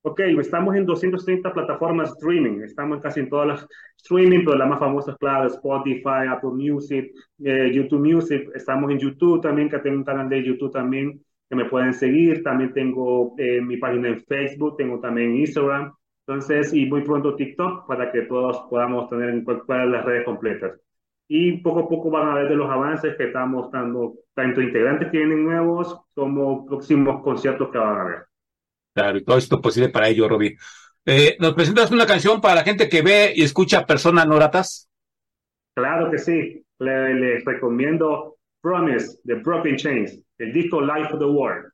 Ok, 0.02 0.20
estamos 0.38 0.76
en 0.76 0.84
230 0.84 1.50
plataformas 1.50 2.10
streaming, 2.10 2.60
estamos 2.60 3.00
casi 3.00 3.20
en 3.20 3.30
todas 3.30 3.46
las 3.48 3.66
streaming, 3.96 4.44
pero 4.44 4.58
las 4.58 4.68
más 4.68 4.78
famosas, 4.78 5.16
claro, 5.16 5.46
Spotify, 5.46 6.28
Apple 6.28 6.50
Music, 6.50 7.10
eh, 7.42 7.70
YouTube 7.72 8.06
Music, 8.06 8.50
estamos 8.54 8.90
en 8.90 8.98
YouTube 8.98 9.40
también, 9.40 9.70
que 9.70 9.78
tengo 9.78 9.96
un 9.96 10.04
canal 10.04 10.28
de 10.28 10.44
YouTube 10.44 10.70
también 10.70 11.24
que 11.48 11.56
me 11.56 11.64
pueden 11.64 11.94
seguir, 11.94 12.42
también 12.42 12.74
tengo 12.74 13.34
eh, 13.38 13.62
mi 13.62 13.78
página 13.78 14.08
en 14.08 14.22
Facebook, 14.24 14.76
tengo 14.76 15.00
también 15.00 15.36
Instagram, 15.36 15.94
entonces, 16.34 16.72
y 16.72 16.86
muy 16.86 17.02
pronto 17.02 17.36
TikTok 17.36 17.86
para 17.86 18.10
que 18.10 18.22
todos 18.22 18.58
podamos 18.70 19.08
tener 19.10 19.30
en 19.30 19.44
de 19.44 19.86
las 19.86 20.04
redes 20.04 20.24
completas 20.24 20.72
y 21.34 21.52
poco 21.62 21.80
a 21.80 21.88
poco 21.88 22.10
van 22.10 22.28
a 22.28 22.34
ver 22.34 22.48
de 22.50 22.56
los 22.56 22.70
avances 22.70 23.16
que 23.16 23.24
estamos 23.24 23.72
dando, 23.72 24.16
tanto 24.34 24.60
integrantes 24.60 25.10
que 25.10 25.16
vienen 25.16 25.44
nuevos 25.44 25.98
como 26.14 26.66
próximos 26.66 27.22
conciertos 27.22 27.70
que 27.70 27.78
van 27.78 27.96
a 27.96 28.00
haber. 28.02 28.26
Claro, 28.94 29.16
y 29.16 29.24
todo 29.24 29.38
esto 29.38 29.58
posible 29.58 29.88
para 29.88 30.08
ello, 30.08 30.28
Robbie. 30.28 30.58
Eh, 31.06 31.38
¿Nos 31.40 31.54
presentas 31.54 31.90
una 31.90 32.04
canción 32.04 32.38
para 32.42 32.56
la 32.56 32.64
gente 32.64 32.86
que 32.86 33.00
ve 33.00 33.32
y 33.34 33.44
escucha 33.44 33.86
personas 33.86 34.26
no 34.26 34.34
gratas? 34.34 34.90
Claro 35.74 36.10
que 36.10 36.18
sí. 36.18 36.62
Les 36.78 37.44
recomiendo 37.46 38.36
Promise 38.60 39.20
de 39.24 39.36
Broken 39.36 39.76
Chains, 39.76 40.20
el 40.36 40.52
disco 40.52 40.82
Life 40.82 41.14
of 41.14 41.18
the 41.18 41.24
World. 41.24 41.71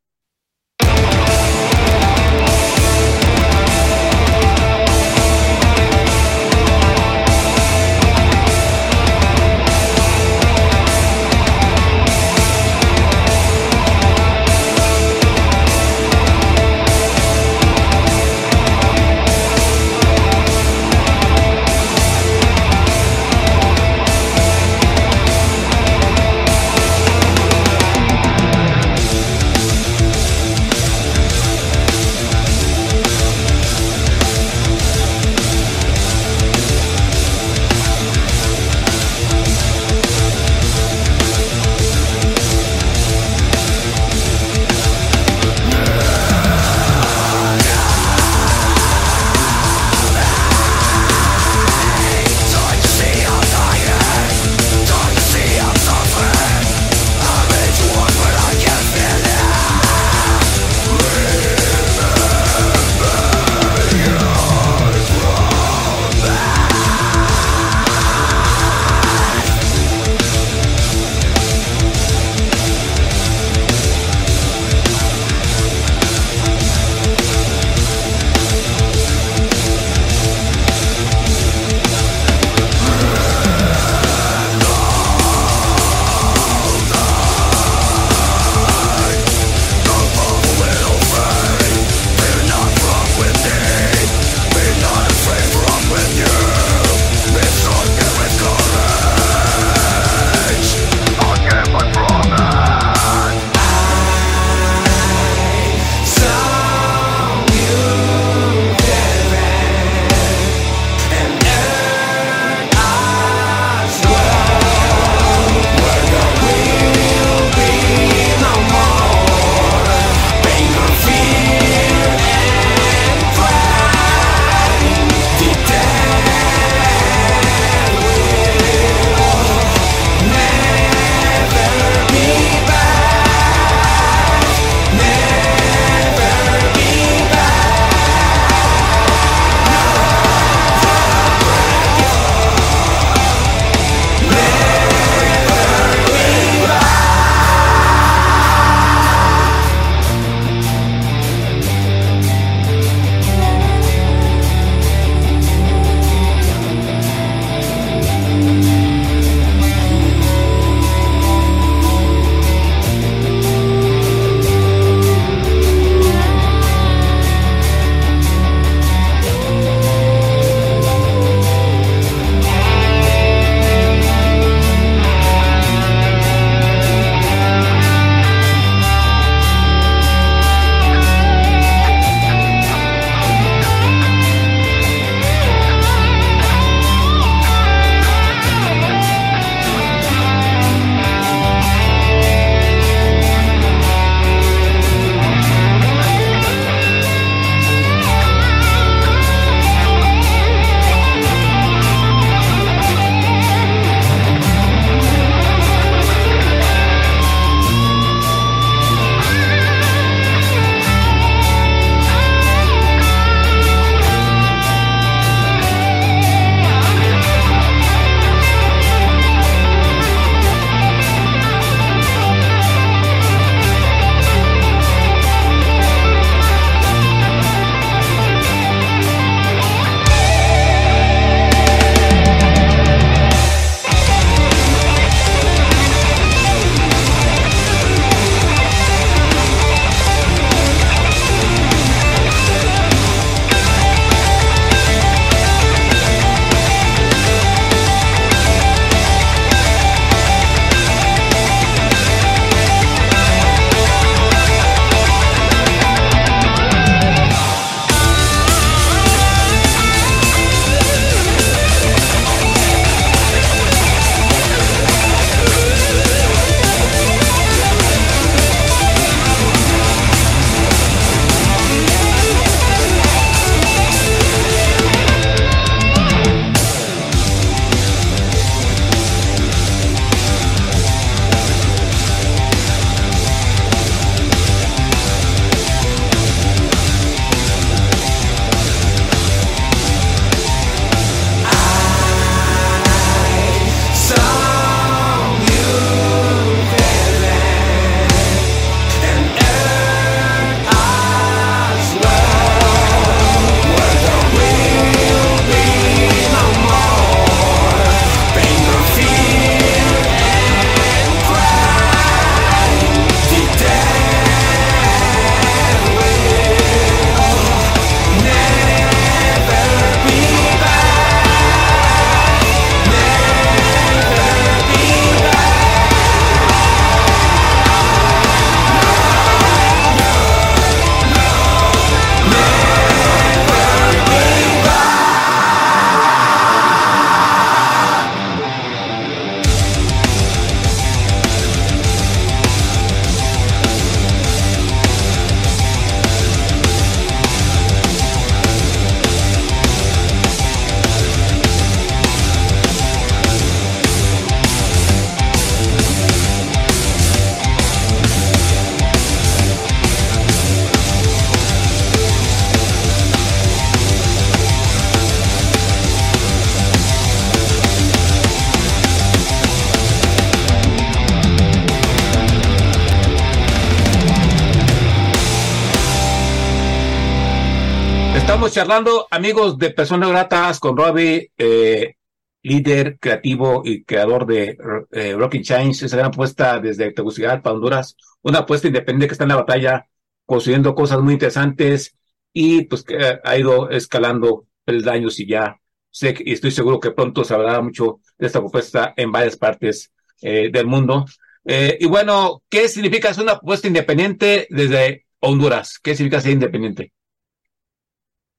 Amigos 379.18 379.58
de 379.58 379.70
Personas 379.70 380.10
Gratas, 380.10 380.60
con 380.60 380.76
Robbie, 380.76 381.32
eh, 381.36 381.96
líder 382.42 382.98
creativo 383.00 383.62
y 383.64 383.82
creador 383.82 384.26
de 384.26 384.56
eh, 384.92 385.14
Rocking 385.18 385.42
Change, 385.42 385.86
esa 385.86 385.96
gran 385.96 386.08
apuesta 386.10 386.60
desde 386.60 386.92
Tegucigalpa, 386.92 387.52
Honduras, 387.52 387.96
una 388.22 388.40
apuesta 388.40 388.68
independiente 388.68 389.08
que 389.08 389.12
está 389.12 389.24
en 389.24 389.30
la 389.30 389.36
batalla, 389.36 389.88
construyendo 390.24 390.72
cosas 390.74 391.00
muy 391.00 391.14
interesantes 391.14 391.96
y 392.32 392.62
pues 392.66 392.84
ha 393.24 393.36
ido 393.36 393.70
escalando 393.70 394.46
peldaños 394.64 395.18
y 395.18 395.26
ya 395.26 395.58
sé 395.90 396.14
y 396.20 396.32
estoy 396.32 396.52
seguro 396.52 396.78
que 396.78 396.92
pronto 396.92 397.24
se 397.24 397.34
hablará 397.34 397.60
mucho 397.60 398.00
de 398.18 398.26
esta 398.28 398.38
propuesta 398.38 398.94
en 398.96 399.10
varias 399.10 399.36
partes 399.36 399.92
eh, 400.22 400.48
del 400.52 400.66
mundo. 400.66 401.06
Eh, 401.44 401.76
y 401.80 401.86
bueno, 401.86 402.42
¿qué 402.48 402.68
significa 402.68 403.12
ser 403.12 403.24
una 403.24 403.38
propuesta 403.38 403.66
independiente 403.66 404.46
desde 404.50 405.06
Honduras? 405.18 405.80
¿Qué 405.82 405.96
significa 405.96 406.20
ser 406.20 406.32
independiente? 406.32 406.92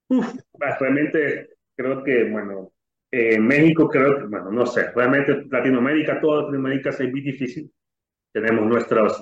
Uf, 0.09 0.33
realmente 0.79 1.49
creo 1.75 2.03
que, 2.03 2.23
bueno, 2.29 2.71
en 3.11 3.45
México 3.47 3.87
creo 3.87 4.17
que, 4.19 4.25
bueno, 4.25 4.51
no 4.51 4.65
sé, 4.65 4.91
realmente 4.91 5.45
Latinoamérica, 5.49 6.19
toda 6.19 6.41
Latinoamérica 6.43 6.89
es 6.91 6.99
muy 7.11 7.21
difícil. 7.21 7.71
Tenemos 8.33 8.65
nuestras 8.67 9.21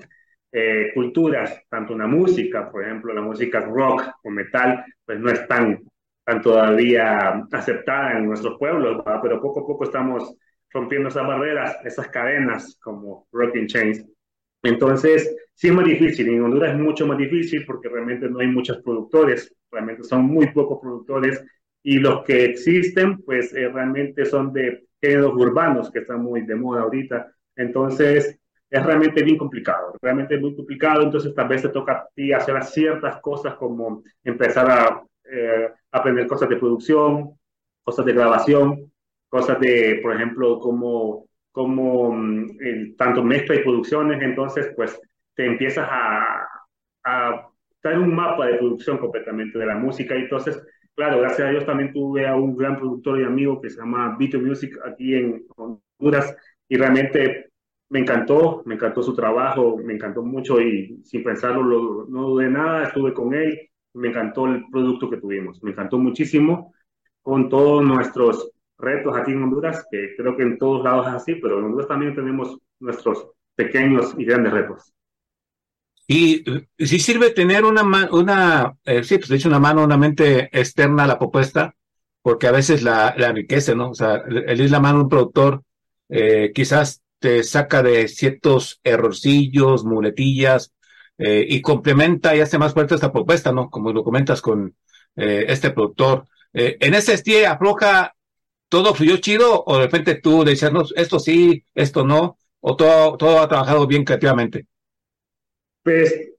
eh, 0.51 0.91
culturas, 0.93 1.61
tanto 1.69 1.93
una 1.93 2.07
música, 2.07 2.71
por 2.71 2.83
ejemplo, 2.83 3.13
la 3.13 3.21
música 3.21 3.61
rock 3.61 4.03
o 4.23 4.29
metal, 4.31 4.85
pues 5.05 5.19
no 5.19 5.31
es 5.31 5.47
tan, 5.47 5.79
tan 6.25 6.41
todavía 6.41 7.45
aceptada 7.51 8.17
en 8.17 8.27
nuestros 8.27 8.57
pueblos, 8.59 9.03
pero 9.23 9.41
poco 9.41 9.61
a 9.61 9.67
poco 9.67 9.85
estamos 9.85 10.35
rompiendo 10.71 11.09
esas 11.09 11.27
barreras, 11.27 11.77
esas 11.85 12.09
cadenas 12.09 12.77
como 12.81 13.27
Rocking 13.31 13.67
Chains. 13.67 14.05
Entonces, 14.63 15.35
sí 15.53 15.67
es 15.69 15.73
más 15.73 15.85
difícil. 15.85 16.27
En 16.29 16.43
Honduras 16.43 16.73
es 16.73 16.79
mucho 16.79 17.07
más 17.07 17.17
difícil 17.17 17.65
porque 17.65 17.89
realmente 17.89 18.29
no 18.29 18.39
hay 18.39 18.47
muchos 18.47 18.79
productores, 18.83 19.53
realmente 19.71 20.03
son 20.03 20.23
muy 20.23 20.47
pocos 20.47 20.79
productores 20.81 21.43
y 21.83 21.99
los 21.99 22.23
que 22.25 22.45
existen, 22.45 23.21
pues 23.21 23.53
eh, 23.53 23.69
realmente 23.69 24.25
son 24.25 24.51
de 24.51 24.87
géneros 25.01 25.33
urbanos 25.35 25.91
que 25.91 25.99
están 25.99 26.21
muy 26.21 26.41
de 26.41 26.55
moda 26.55 26.81
ahorita. 26.81 27.31
Entonces, 27.55 28.37
es 28.69 28.85
realmente 28.85 29.23
bien 29.23 29.37
complicado, 29.37 29.93
realmente 30.01 30.37
muy 30.37 30.55
complicado. 30.55 31.03
Entonces, 31.03 31.33
tal 31.33 31.47
vez 31.47 31.61
te 31.61 31.69
toca 31.69 31.93
a 31.93 32.07
ti 32.13 32.33
hacer 32.33 32.61
ciertas 32.63 33.21
cosas 33.21 33.55
como 33.55 34.03
empezar 34.23 34.69
a 34.69 35.03
eh, 35.31 35.69
aprender 35.91 36.27
cosas 36.27 36.49
de 36.49 36.57
producción, 36.57 37.37
cosas 37.83 38.05
de 38.05 38.13
grabación, 38.13 38.91
cosas 39.29 39.59
de, 39.59 39.99
por 40.01 40.13
ejemplo, 40.15 40.59
como, 40.59 41.27
como 41.51 42.11
mm, 42.11 42.57
el, 42.59 42.95
tanto 42.97 43.23
mezcla 43.23 43.55
y 43.55 43.63
producciones. 43.63 44.21
Entonces, 44.21 44.73
pues 44.75 44.99
te 45.35 45.45
empiezas 45.45 45.87
a, 45.89 46.47
a 47.05 47.46
traer 47.87 47.99
un 47.99 48.13
mapa 48.13 48.45
de 48.47 48.57
producción 48.57 48.97
completamente 48.97 49.57
de 49.57 49.65
la 49.65 49.75
música. 49.75 50.15
Y 50.15 50.23
entonces, 50.23 50.61
claro, 50.93 51.19
gracias 51.19 51.47
a 51.47 51.51
Dios 51.51 51.65
también 51.65 51.93
tuve 51.93 52.27
a 52.27 52.35
un 52.35 52.57
gran 52.57 52.77
productor 52.77 53.21
y 53.21 53.23
amigo 53.23 53.61
que 53.61 53.69
se 53.69 53.79
llama 53.79 54.15
Vito 54.19 54.39
Music 54.39 54.77
aquí 54.85 55.15
en 55.15 55.45
Honduras 55.55 56.35
y 56.67 56.75
realmente 56.75 57.51
me 57.89 57.99
encantó, 57.99 58.61
me 58.65 58.75
encantó 58.75 59.01
su 59.01 59.15
trabajo, 59.15 59.77
me 59.77 59.93
encantó 59.93 60.21
mucho 60.21 60.59
y 60.59 60.99
sin 61.05 61.23
pensarlo 61.23 62.05
no 62.09 62.21
dudé 62.23 62.49
nada, 62.49 62.83
estuve 62.83 63.13
con 63.13 63.33
él, 63.33 63.69
me 63.93 64.09
encantó 64.09 64.47
el 64.47 64.65
producto 64.69 65.09
que 65.09 65.17
tuvimos, 65.17 65.63
me 65.63 65.71
encantó 65.71 65.97
muchísimo 65.97 66.73
con 67.21 67.47
todos 67.47 67.85
nuestros 67.85 68.51
retos 68.77 69.15
aquí 69.15 69.31
en 69.31 69.43
Honduras, 69.43 69.87
que 69.89 70.13
creo 70.17 70.35
que 70.35 70.43
en 70.43 70.57
todos 70.57 70.83
lados 70.83 71.07
es 71.07 71.13
así, 71.13 71.35
pero 71.35 71.59
en 71.59 71.65
Honduras 71.65 71.87
también 71.87 72.13
tenemos 72.13 72.57
nuestros 72.81 73.29
pequeños 73.55 74.13
y 74.17 74.25
grandes 74.25 74.51
retos. 74.51 74.93
Y 76.07 76.45
si 76.79 76.99
sirve 76.99 77.31
tener 77.31 77.65
una, 77.65 77.83
una 78.11 78.77
eh, 78.85 79.03
sí, 79.03 79.17
pues 79.17 79.43
de 79.43 79.49
una 79.49 79.59
mano, 79.59 79.83
una 79.83 79.97
mente 79.97 80.49
externa 80.57 81.03
a 81.03 81.07
la 81.07 81.19
propuesta, 81.19 81.75
porque 82.21 82.47
a 82.47 82.51
veces 82.51 82.81
la, 82.81 83.09
enriquece, 83.17 83.75
¿no? 83.75 83.91
O 83.91 83.93
sea, 83.95 84.23
el 84.27 84.61
ir 84.61 84.71
la 84.71 84.79
mano 84.79 85.01
un 85.01 85.09
productor 85.09 85.63
eh, 86.09 86.51
quizás 86.55 87.01
te 87.19 87.43
saca 87.43 87.83
de 87.83 88.07
ciertos 88.07 88.79
errorcillos, 88.83 89.83
muletillas, 89.85 90.73
eh, 91.17 91.45
y 91.49 91.61
complementa 91.61 92.35
y 92.35 92.41
hace 92.41 92.57
más 92.57 92.73
fuerte 92.73 92.95
esta 92.95 93.11
propuesta, 93.11 93.51
¿no? 93.51 93.69
Como 93.69 93.91
lo 93.91 94.03
comentas 94.03 94.41
con 94.41 94.75
este 95.15 95.71
productor. 95.71 96.27
en 96.53 96.93
ese 96.93 97.13
estilo 97.15 97.49
afloja, 97.49 98.15
todo 98.69 98.93
fluyó 98.93 99.17
chido, 99.17 99.63
o 99.65 99.77
de 99.77 99.83
repente 99.83 100.15
tú 100.15 100.43
decías, 100.43 100.71
no, 100.71 100.83
esto 100.95 101.19
sí, 101.19 101.65
esto 101.73 102.05
no, 102.05 102.37
o 102.61 102.75
todo, 102.75 103.17
todo 103.17 103.39
ha 103.41 103.47
trabajado 103.47 103.87
bien 103.87 104.03
creativamente. 104.05 104.67
Pues 105.87 106.33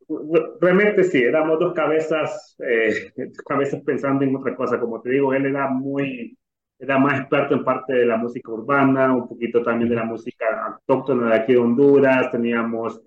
realmente 0.61 1.05
sí, 1.05 1.23
éramos 1.23 1.59
dos 1.59 1.73
cabezas, 1.73 2.55
eh, 2.59 3.11
cabezas 3.47 3.81
pensando 3.81 4.23
en 4.23 4.37
otra 4.37 4.55
cosa. 4.55 4.79
Como 4.79 5.01
te 5.01 5.09
digo, 5.09 5.33
él 5.33 5.47
era 5.47 5.71
muy, 5.71 6.37
era 6.79 6.99
más 6.99 7.21
experto 7.21 7.55
en 7.55 7.65
parte 7.65 7.95
de 7.95 8.05
la 8.05 8.19
música 8.19 8.53
urbana, 8.53 9.11
un 9.11 9.27
poquito 9.27 9.63
también 9.63 9.89
de 9.89 9.97
la 9.97 10.05
música 10.05 10.45
autóctona 10.67 11.31
de 11.31 11.37
aquí 11.37 11.53
de 11.55 11.61
Honduras. 11.61 12.31
Teníamos, 12.31 13.01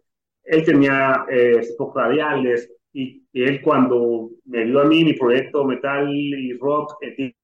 él 0.43 0.65
tenía 0.65 1.27
eh, 1.29 1.61
radiales 1.93 2.73
y, 2.91 3.23
él 3.33 3.61
cuando 3.61 4.31
me 4.45 4.65
dio 4.65 4.79
a 4.79 4.85
mí 4.85 5.03
mi 5.03 5.13
proyecto 5.13 5.63
metal 5.63 6.09
y 6.11 6.57
rock, 6.57 6.95
eh, 7.03 7.35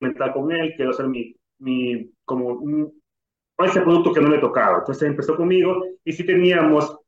metal 0.00 0.32
con 0.32 0.50
él, 0.50 0.72
quiero 0.76 0.92
hacer 0.92 1.08
mi, 1.08 1.36
mi 1.58 2.10
como 2.24 2.54
un, 2.54 3.02
ese 3.58 3.82
producto 3.82 4.14
que 4.14 4.20
no 4.22 4.30
le 4.30 4.38
tocaba. 4.38 4.78
Entonces 4.78 5.08
empezó 5.08 5.36
conmigo 5.36 5.76
y 6.04 6.12
sí 6.12 6.24
teníamos 6.24 7.01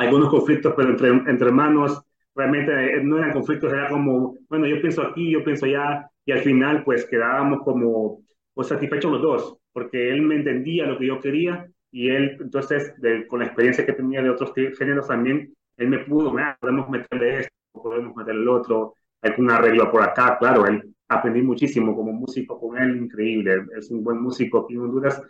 algunos 0.00 0.30
conflictos, 0.30 0.72
pero 0.74 0.90
entre, 0.90 1.08
entre 1.10 1.46
hermanos 1.46 2.02
realmente 2.34 2.72
eh, 2.72 3.02
no 3.02 3.18
eran 3.18 3.32
conflictos, 3.32 3.70
era 3.72 3.88
como, 3.88 4.34
bueno, 4.48 4.66
yo 4.66 4.80
pienso 4.80 5.02
aquí, 5.02 5.30
yo 5.30 5.44
pienso 5.44 5.66
allá, 5.66 6.10
y 6.24 6.32
al 6.32 6.40
final 6.40 6.84
pues 6.84 7.04
quedábamos 7.04 7.60
como 7.62 8.22
pues, 8.54 8.68
satisfechos 8.68 9.12
los 9.12 9.20
dos, 9.20 9.58
porque 9.72 10.10
él 10.10 10.22
me 10.22 10.36
entendía 10.36 10.86
lo 10.86 10.98
que 10.98 11.06
yo 11.06 11.20
quería 11.20 11.66
y 11.92 12.08
él, 12.08 12.38
entonces, 12.40 12.94
con 13.28 13.40
la 13.40 13.46
experiencia 13.46 13.84
que 13.84 13.92
tenía 13.92 14.22
de 14.22 14.30
otros 14.30 14.52
géneros 14.54 15.08
también, 15.08 15.52
él 15.76 15.88
me 15.88 15.98
pudo, 15.98 16.32
podemos 16.60 16.88
meterle 16.88 17.40
esto, 17.40 17.52
podemos 17.72 18.14
meterle 18.16 18.42
el 18.42 18.48
otro, 18.48 18.94
algún 19.22 19.50
arreglo 19.50 19.90
por 19.90 20.02
acá, 20.02 20.38
claro, 20.38 20.66
él 20.66 20.94
aprendí 21.08 21.42
muchísimo 21.42 21.94
como 21.94 22.12
músico 22.12 22.58
con 22.58 22.78
él, 22.78 22.96
increíble, 22.96 23.66
es 23.76 23.90
un 23.90 24.02
buen 24.02 24.22
músico 24.22 24.60
aquí 24.60 24.74
en 24.74 24.80
Honduras, 24.80 25.20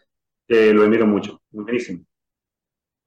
que 0.46 0.72
lo 0.74 0.82
admiro 0.82 1.06
mucho, 1.06 1.40
buenísimo. 1.50 2.04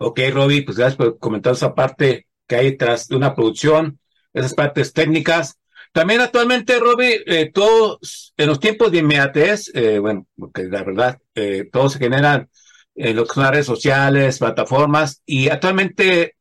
Ok, 0.05 0.19
Robbie, 0.33 0.63
pues 0.63 0.77
gracias 0.77 0.97
por 0.97 1.17
comentar 1.17 1.53
esa 1.53 1.73
parte 1.73 2.27
que 2.45 2.55
hay 2.57 2.75
tras 2.75 3.07
de 3.07 3.15
una 3.15 3.33
producción, 3.33 3.99
esas 4.33 4.53
partes 4.53 4.91
técnicas. 4.91 5.57
También 5.93 6.19
actualmente, 6.19 6.77
Robbie, 6.77 7.23
eh, 7.25 7.51
todos 7.53 8.33
en 8.35 8.47
los 8.47 8.59
tiempos 8.59 8.91
de 8.91 8.97
inmediatez, 8.97 9.71
eh, 9.73 9.99
bueno, 9.99 10.27
porque 10.35 10.63
la 10.65 10.83
verdad, 10.83 11.19
eh, 11.35 11.69
todo 11.71 11.87
se 11.89 11.99
genera 11.99 12.49
en 12.95 13.15
lo 13.15 13.25
que 13.25 13.33
son 13.33 13.43
las 13.43 13.53
redes 13.53 13.65
sociales, 13.65 14.39
plataformas, 14.39 15.21
y 15.25 15.47
actualmente 15.47 16.35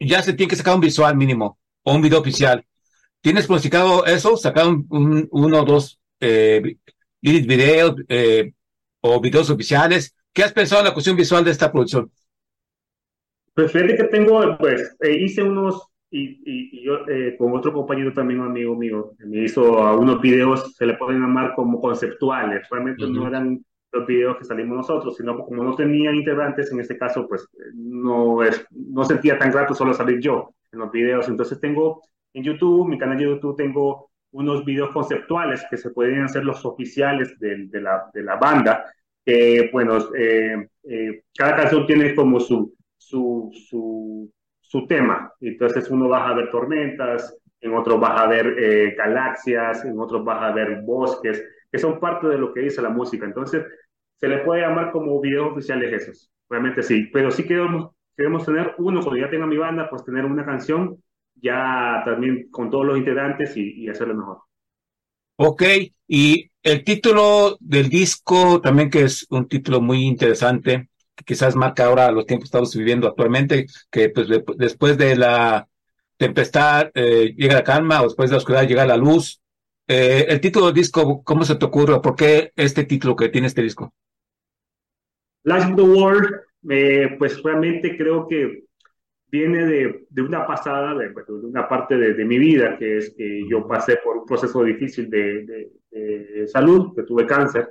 ya 0.00 0.20
se 0.20 0.32
tiene 0.32 0.50
que 0.50 0.56
sacar 0.56 0.74
un 0.74 0.80
visual 0.80 1.16
mínimo 1.16 1.60
o 1.84 1.94
un 1.94 2.02
video 2.02 2.18
oficial. 2.18 2.66
¿Tienes 3.20 3.46
planificado 3.46 4.04
eso? 4.06 4.36
¿Sacar 4.36 4.66
un, 4.66 5.28
uno 5.30 5.62
o 5.62 5.64
dos 5.64 6.00
eh, 6.18 6.78
videos 7.20 7.94
o 9.02 9.20
videos 9.20 9.50
oficiales? 9.50 10.16
¿Qué 10.32 10.42
has 10.42 10.52
pensado 10.52 10.80
en 10.80 10.86
la 10.88 10.94
cuestión 10.94 11.16
visual 11.16 11.44
de 11.44 11.52
esta 11.52 11.70
producción? 11.70 12.10
Pues 13.54 13.70
fíjate 13.70 13.96
que 13.96 14.04
tengo, 14.04 14.58
pues, 14.58 14.96
eh, 15.00 15.16
hice 15.16 15.42
unos, 15.42 15.88
y, 16.10 16.40
y, 16.44 16.84
yo 16.84 17.06
eh, 17.08 17.36
con 17.38 17.54
otro 17.54 17.72
compañero 17.72 18.12
también, 18.12 18.40
un 18.40 18.48
amigo 18.48 18.74
mío, 18.74 19.12
me 19.18 19.44
hizo 19.44 19.96
unos 19.96 20.20
videos, 20.20 20.74
se 20.74 20.86
le 20.86 20.94
pueden 20.94 21.20
llamar 21.20 21.54
como 21.54 21.80
conceptuales, 21.80 22.68
realmente 22.68 23.06
no 23.06 23.28
eran 23.28 23.64
los 23.92 24.06
videos 24.06 24.38
que 24.38 24.44
salimos 24.44 24.76
nosotros, 24.76 25.16
sino 25.16 25.38
como 25.38 25.62
no 25.62 25.76
tenía 25.76 26.12
integrantes, 26.12 26.72
en 26.72 26.80
este 26.80 26.98
caso, 26.98 27.28
pues, 27.28 27.48
no, 27.74 28.42
es, 28.42 28.66
no 28.72 29.04
sentía 29.04 29.38
tan 29.38 29.52
grato 29.52 29.72
solo 29.72 29.94
salir 29.94 30.18
yo 30.18 30.50
en 30.72 30.80
los 30.80 30.90
videos, 30.90 31.28
entonces 31.28 31.60
tengo 31.60 32.02
en 32.32 32.42
YouTube, 32.42 32.88
mi 32.88 32.98
canal 32.98 33.18
de 33.18 33.24
YouTube, 33.24 33.56
tengo 33.56 34.10
unos 34.32 34.64
videos 34.64 34.90
conceptuales 34.90 35.64
que 35.70 35.76
se 35.76 35.90
pueden 35.90 36.22
hacer 36.22 36.44
los 36.44 36.64
oficiales 36.64 37.38
de, 37.38 37.68
de, 37.68 37.80
la, 37.80 38.10
de 38.12 38.22
la 38.24 38.34
banda, 38.34 38.84
que, 39.24 39.70
bueno, 39.72 39.98
eh, 40.18 41.22
cada 41.36 41.54
canción 41.54 41.86
tiene 41.86 42.16
como 42.16 42.40
su 42.40 42.74
su, 43.08 43.50
su, 43.68 44.30
su 44.60 44.86
tema. 44.86 45.32
Entonces 45.40 45.90
uno 45.90 46.08
va 46.08 46.28
a 46.28 46.34
ver 46.34 46.50
tormentas, 46.50 47.36
en 47.60 47.74
otro 47.74 47.98
vas 47.98 48.20
a 48.20 48.26
ver 48.26 48.56
eh, 48.58 48.94
galaxias, 48.96 49.84
en 49.84 49.98
otros 49.98 50.24
vas 50.24 50.42
a 50.42 50.52
ver 50.52 50.82
bosques, 50.82 51.42
que 51.70 51.78
son 51.78 51.98
parte 51.98 52.26
de 52.28 52.38
lo 52.38 52.52
que 52.52 52.60
dice 52.60 52.82
la 52.82 52.90
música. 52.90 53.24
Entonces, 53.24 53.64
se 54.16 54.28
le 54.28 54.38
puede 54.38 54.62
llamar 54.62 54.92
como 54.92 55.20
videos 55.20 55.52
oficiales 55.52 55.92
esos, 55.92 56.30
realmente 56.48 56.82
sí, 56.82 57.08
pero 57.12 57.30
sí 57.30 57.44
queremos, 57.44 57.90
queremos 58.16 58.44
tener 58.44 58.74
uno, 58.78 59.02
cuando 59.02 59.20
ya 59.20 59.30
tenga 59.30 59.46
mi 59.46 59.56
banda, 59.56 59.88
pues 59.88 60.04
tener 60.04 60.24
una 60.24 60.44
canción 60.44 60.96
ya 61.34 62.02
también 62.04 62.48
con 62.50 62.70
todos 62.70 62.86
los 62.86 62.98
integrantes 62.98 63.56
y, 63.56 63.82
y 63.82 63.88
hacerlo 63.88 64.14
mejor. 64.14 64.38
Ok, 65.36 65.62
y 66.06 66.50
el 66.62 66.84
título 66.84 67.56
del 67.60 67.88
disco 67.88 68.60
también 68.60 68.88
que 68.88 69.02
es 69.02 69.26
un 69.30 69.48
título 69.48 69.80
muy 69.80 70.04
interesante, 70.04 70.90
que 71.14 71.24
quizás 71.24 71.56
marca 71.56 71.86
ahora 71.86 72.10
los 72.10 72.26
tiempos 72.26 72.44
que 72.44 72.48
estamos 72.48 72.76
viviendo 72.76 73.06
actualmente, 73.06 73.66
que 73.90 74.08
pues 74.10 74.28
después 74.56 74.98
de 74.98 75.16
la 75.16 75.68
tempestad, 76.16 76.90
eh, 76.94 77.34
llega 77.36 77.54
la 77.54 77.64
calma, 77.64 78.00
o 78.00 78.04
después 78.04 78.30
de 78.30 78.34
la 78.34 78.38
oscuridad 78.38 78.66
llega 78.66 78.86
la 78.86 78.96
luz. 78.96 79.40
Eh, 79.86 80.26
el 80.28 80.40
título 80.40 80.66
del 80.66 80.74
disco, 80.74 81.22
¿cómo 81.22 81.44
se 81.44 81.56
te 81.56 81.64
ocurre? 81.64 82.00
¿Por 82.00 82.16
qué 82.16 82.52
este 82.56 82.84
título 82.84 83.16
que 83.16 83.28
tiene 83.28 83.46
este 83.46 83.62
disco? 83.62 83.92
Last 85.44 85.70
of 85.70 85.76
the 85.76 85.82
World, 85.82 86.30
eh, 86.70 87.16
pues 87.18 87.42
realmente 87.42 87.96
creo 87.96 88.26
que 88.26 88.64
viene 89.28 89.66
de, 89.66 90.06
de 90.08 90.22
una 90.22 90.46
pasada, 90.46 90.94
de, 90.94 91.08
de 91.08 91.46
una 91.46 91.68
parte 91.68 91.96
de, 91.96 92.14
de, 92.14 92.24
mi 92.24 92.38
vida, 92.38 92.78
que 92.78 92.98
es 92.98 93.14
que 93.14 93.42
yo 93.48 93.66
pasé 93.66 93.96
por 94.02 94.18
un 94.18 94.26
proceso 94.26 94.62
difícil 94.62 95.10
de, 95.10 95.70
de 95.90 96.48
salud, 96.48 96.94
que 96.94 97.02
tuve 97.02 97.26
cáncer. 97.26 97.68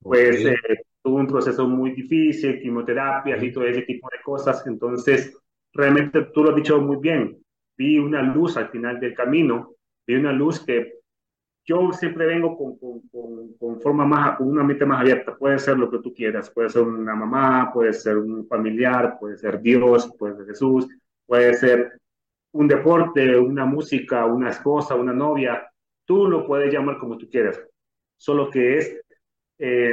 Pues 0.00 0.40
okay. 0.40 0.52
eh, 0.52 0.82
tuve 1.06 1.20
un 1.20 1.28
proceso 1.28 1.68
muy 1.68 1.92
difícil, 1.92 2.60
quimioterapias 2.60 3.40
y 3.40 3.52
todo 3.52 3.64
ese 3.64 3.82
tipo 3.82 4.08
de 4.10 4.20
cosas. 4.24 4.66
Entonces, 4.66 5.38
realmente 5.72 6.20
tú 6.34 6.42
lo 6.42 6.50
has 6.50 6.56
dicho 6.56 6.80
muy 6.80 6.96
bien. 6.96 7.38
Vi 7.76 7.96
una 7.96 8.22
luz 8.22 8.56
al 8.56 8.70
final 8.70 8.98
del 8.98 9.14
camino, 9.14 9.76
vi 10.04 10.16
una 10.16 10.32
luz 10.32 10.58
que 10.66 10.94
yo 11.64 11.92
siempre 11.92 12.26
vengo 12.26 12.58
con, 12.58 12.76
con, 12.78 13.08
con, 13.08 13.54
con, 13.54 13.80
forma 13.80 14.04
más, 14.04 14.36
con 14.36 14.48
una 14.48 14.64
mente 14.64 14.84
más 14.84 15.00
abierta. 15.00 15.36
Puede 15.36 15.60
ser 15.60 15.78
lo 15.78 15.88
que 15.88 16.00
tú 16.00 16.12
quieras, 16.12 16.50
puede 16.50 16.70
ser 16.70 16.82
una 16.82 17.14
mamá, 17.14 17.70
puede 17.72 17.92
ser 17.92 18.16
un 18.16 18.44
familiar, 18.48 19.16
puede 19.20 19.38
ser 19.38 19.60
Dios, 19.60 20.12
puede 20.18 20.34
ser 20.34 20.46
Jesús, 20.46 20.88
puede 21.24 21.54
ser 21.54 22.00
un 22.50 22.66
deporte, 22.66 23.38
una 23.38 23.64
música, 23.64 24.26
una 24.26 24.50
esposa, 24.50 24.96
una 24.96 25.12
novia. 25.12 25.70
Tú 26.04 26.26
lo 26.26 26.44
puedes 26.44 26.72
llamar 26.72 26.98
como 26.98 27.16
tú 27.16 27.30
quieras. 27.30 27.62
Solo 28.16 28.50
que 28.50 28.78
es, 28.78 29.00
eh, 29.58 29.92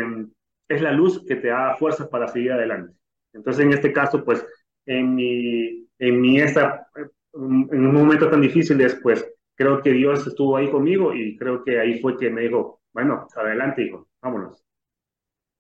es 0.76 0.82
la 0.82 0.92
luz 0.92 1.24
que 1.26 1.36
te 1.36 1.48
da 1.48 1.76
fuerzas 1.76 2.08
para 2.08 2.28
seguir 2.28 2.52
adelante. 2.52 2.94
Entonces, 3.34 3.66
en 3.66 3.74
este 3.74 3.92
caso, 3.92 4.24
pues, 4.24 4.46
en 4.86 5.16
mi, 5.16 5.88
en 6.00 6.22
mi 6.22 6.40
esta, 6.40 6.88
en 7.34 7.86
un 7.86 7.94
momento 7.94 8.30
tan 8.30 8.42
difícil 8.42 8.78
después, 8.78 9.26
creo 9.56 9.82
que 9.82 9.92
Dios 9.92 10.26
estuvo 10.28 10.58
ahí 10.58 10.70
conmigo 10.70 11.14
y 11.14 11.38
creo 11.38 11.64
que 11.64 11.80
ahí 11.80 12.00
fue 12.00 12.18
que 12.18 12.30
me 12.30 12.42
dijo, 12.42 12.82
bueno, 12.94 13.28
adelante, 13.36 13.84
hijo, 13.84 14.08
vámonos. 14.22 14.64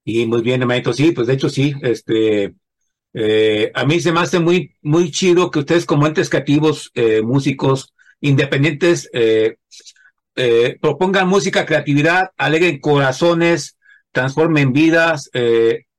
Y 0.06 0.26
muy 0.26 0.41
bien, 0.41 0.62
hermanito, 0.62 0.93
sí, 0.93 1.12
pues 1.12 1.28
de 1.28 1.34
hecho 1.34 1.49
sí, 1.49 1.73
este, 1.82 2.56
eh, 3.13 3.71
a 3.73 3.86
mí 3.86 3.99
se 3.99 4.12
me 4.12 4.19
hace 4.19 4.39
muy, 4.39 4.76
muy 4.82 5.12
chido 5.12 5.52
que 5.52 5.60
ustedes 5.60 5.86
como 5.86 6.08
entes 6.08 6.30
creativos, 6.30 6.91
eh, 6.95 7.21
músicos, 7.21 7.93
independientes, 8.19 9.10
eh, 9.13 9.58
propongan 10.82 11.28
música, 11.28 11.65
creatividad, 11.65 12.32
alegren 12.38 12.80
corazones, 12.80 13.78
transformen 14.13 14.71
vidas, 14.71 15.30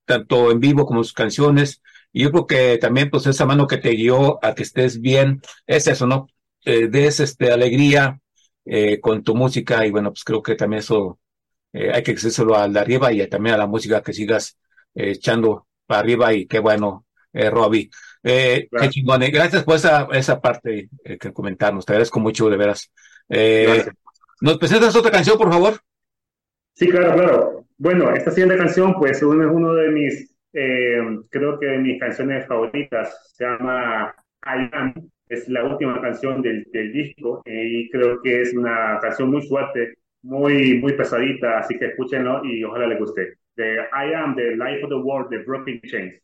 tanto 0.07 0.51
en 0.51 0.61
vivo 0.61 0.87
como 0.87 1.05
sus 1.05 1.13
canciones. 1.13 1.83
Y 2.13 2.23
yo 2.23 2.31
creo 2.31 2.47
que 2.47 2.79
también, 2.79 3.11
pues, 3.11 3.27
esa 3.27 3.45
mano 3.45 3.67
que 3.67 3.77
te 3.77 3.91
guió 3.91 4.43
a 4.43 4.55
que 4.55 4.63
estés 4.63 5.01
bien, 5.01 5.43
es 5.67 5.87
eso, 5.89 6.07
¿no? 6.07 6.29
eh, 6.65 6.89
des 6.89 7.21
este, 7.21 7.53
alegría 7.53 8.21
eh, 8.65 9.01
con 9.01 9.23
tu 9.23 9.35
música 9.35 9.87
y 9.87 9.91
bueno, 9.91 10.11
pues 10.11 10.25
creo 10.25 10.43
que 10.43 10.55
también 10.55 10.81
eso 10.81 11.19
eh, 11.73 11.91
hay 11.93 12.03
que 12.03 12.13
exigírselo 12.13 12.57
al 12.57 12.73
de 12.73 12.81
arriba 12.81 13.13
y 13.13 13.27
también 13.29 13.55
a 13.55 13.59
la 13.59 13.67
música 13.67 14.03
que 14.03 14.13
sigas 14.13 14.59
eh, 14.95 15.13
echando 15.13 15.67
para 15.87 16.01
arriba 16.01 16.33
y 16.33 16.47
qué 16.47 16.59
bueno, 16.59 17.07
eh, 17.33 17.51
Robbie. 17.51 17.91
Eh, 18.23 18.69
claro. 18.71 18.87
Qué 18.87 18.91
chingón. 18.91 19.21
Gracias 19.21 19.65
por 19.65 19.77
esa, 19.77 20.09
esa 20.13 20.41
parte 20.41 20.89
que 21.05 21.33
comentarnos. 21.33 21.85
Te 21.85 21.93
agradezco 21.93 22.21
mucho, 22.21 22.49
de 22.49 22.57
veras. 22.57 22.91
¿Nos 24.41 24.59
presentas 24.59 24.97
otra 24.97 25.11
canción, 25.11 25.37
por 25.37 25.51
favor? 25.51 25.81
Sí, 26.75 26.89
claro, 26.89 27.15
claro. 27.15 27.64
Bueno, 27.79 28.11
esta 28.15 28.31
siguiente 28.31 28.57
canción, 28.57 28.95
pues, 28.95 29.19
es 29.19 29.23
uno 29.23 29.75
de 29.75 29.91
mis, 29.91 30.37
creo 30.53 31.59
que 31.59 31.67
de 31.67 31.79
mis 31.79 32.01
canciones 32.01 32.47
favoritas. 32.47 33.35
Se 33.37 33.45
llama 33.45 34.15
I 34.45 34.71
Am 34.73 34.95
es 35.29 35.49
la 35.49 35.65
última 35.65 36.01
canción 36.01 36.43
del, 36.43 36.67
del 36.73 36.93
disco 36.93 37.43
eh, 37.45 37.67
y 37.67 37.91
creo 37.91 38.21
que 38.23 38.43
es 38.43 38.55
una 38.55 38.99
canción 39.01 39.31
muy 39.31 39.43
fuerte, 39.47 39.95
muy, 40.23 40.79
muy 40.79 40.93
pesadita, 40.93 41.59
así 41.59 41.79
que 41.79 41.87
escúchenlo 41.87 42.45
y 42.45 42.63
ojalá 42.65 42.87
les 42.87 42.99
guste. 42.99 43.39
The 43.57 43.77
I 43.93 44.15
Am, 44.15 44.35
The 44.35 44.57
Life 44.57 44.85
of 44.85 44.91
the 44.91 44.97
World, 44.97 45.31
The 45.31 45.39
Broken 45.39 45.81
Chains. 45.83 46.21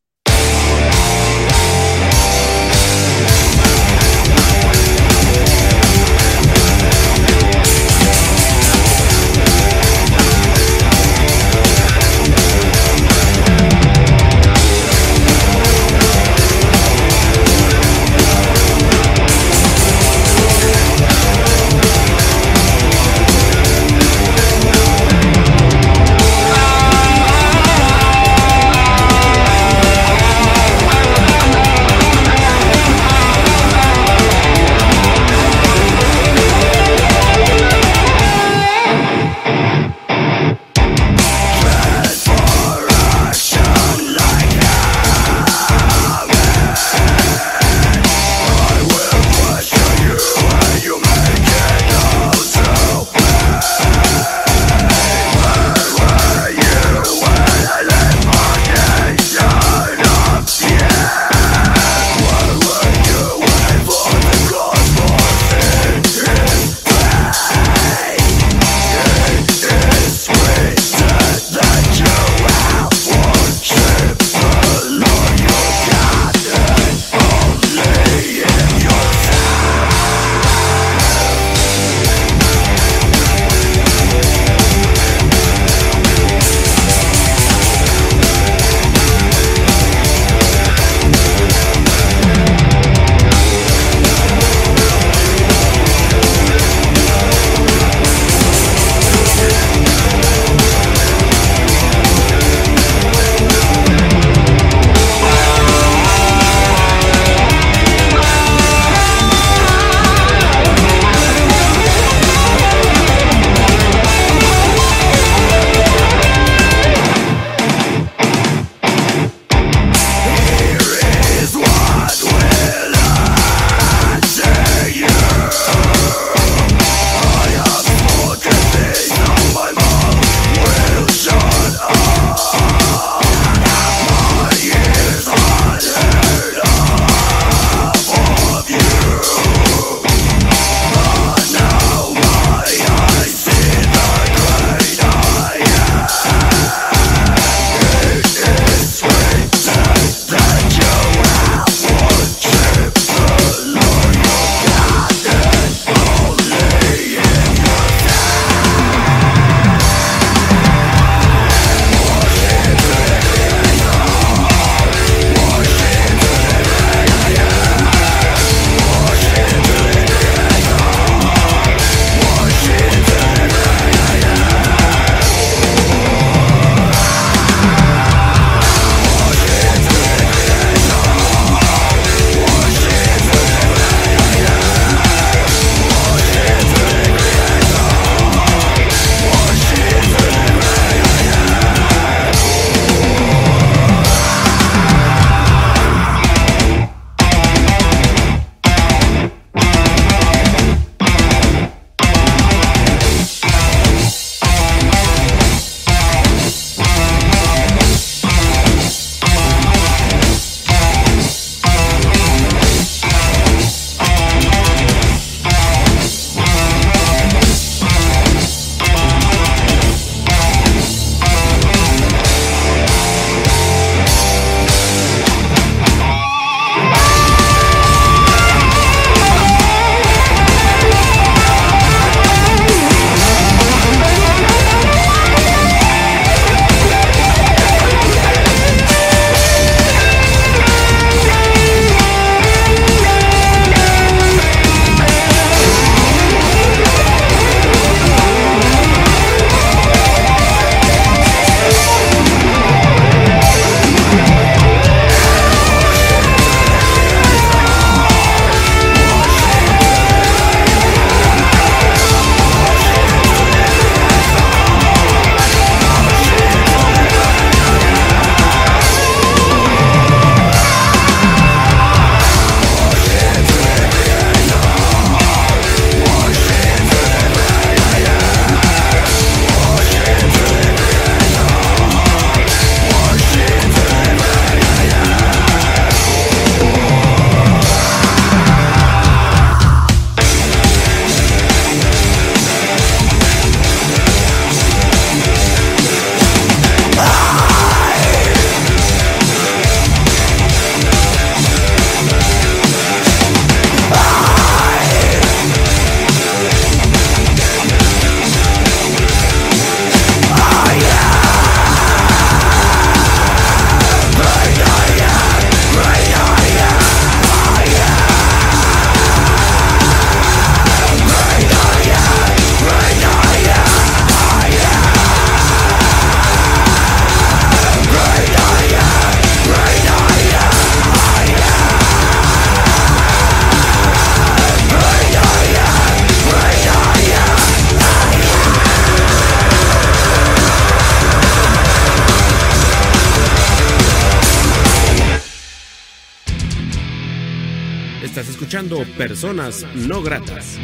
Escuchando 348.60 348.84
Personas 348.98 349.66
No 349.74 350.02
Gratas. 350.02 350.58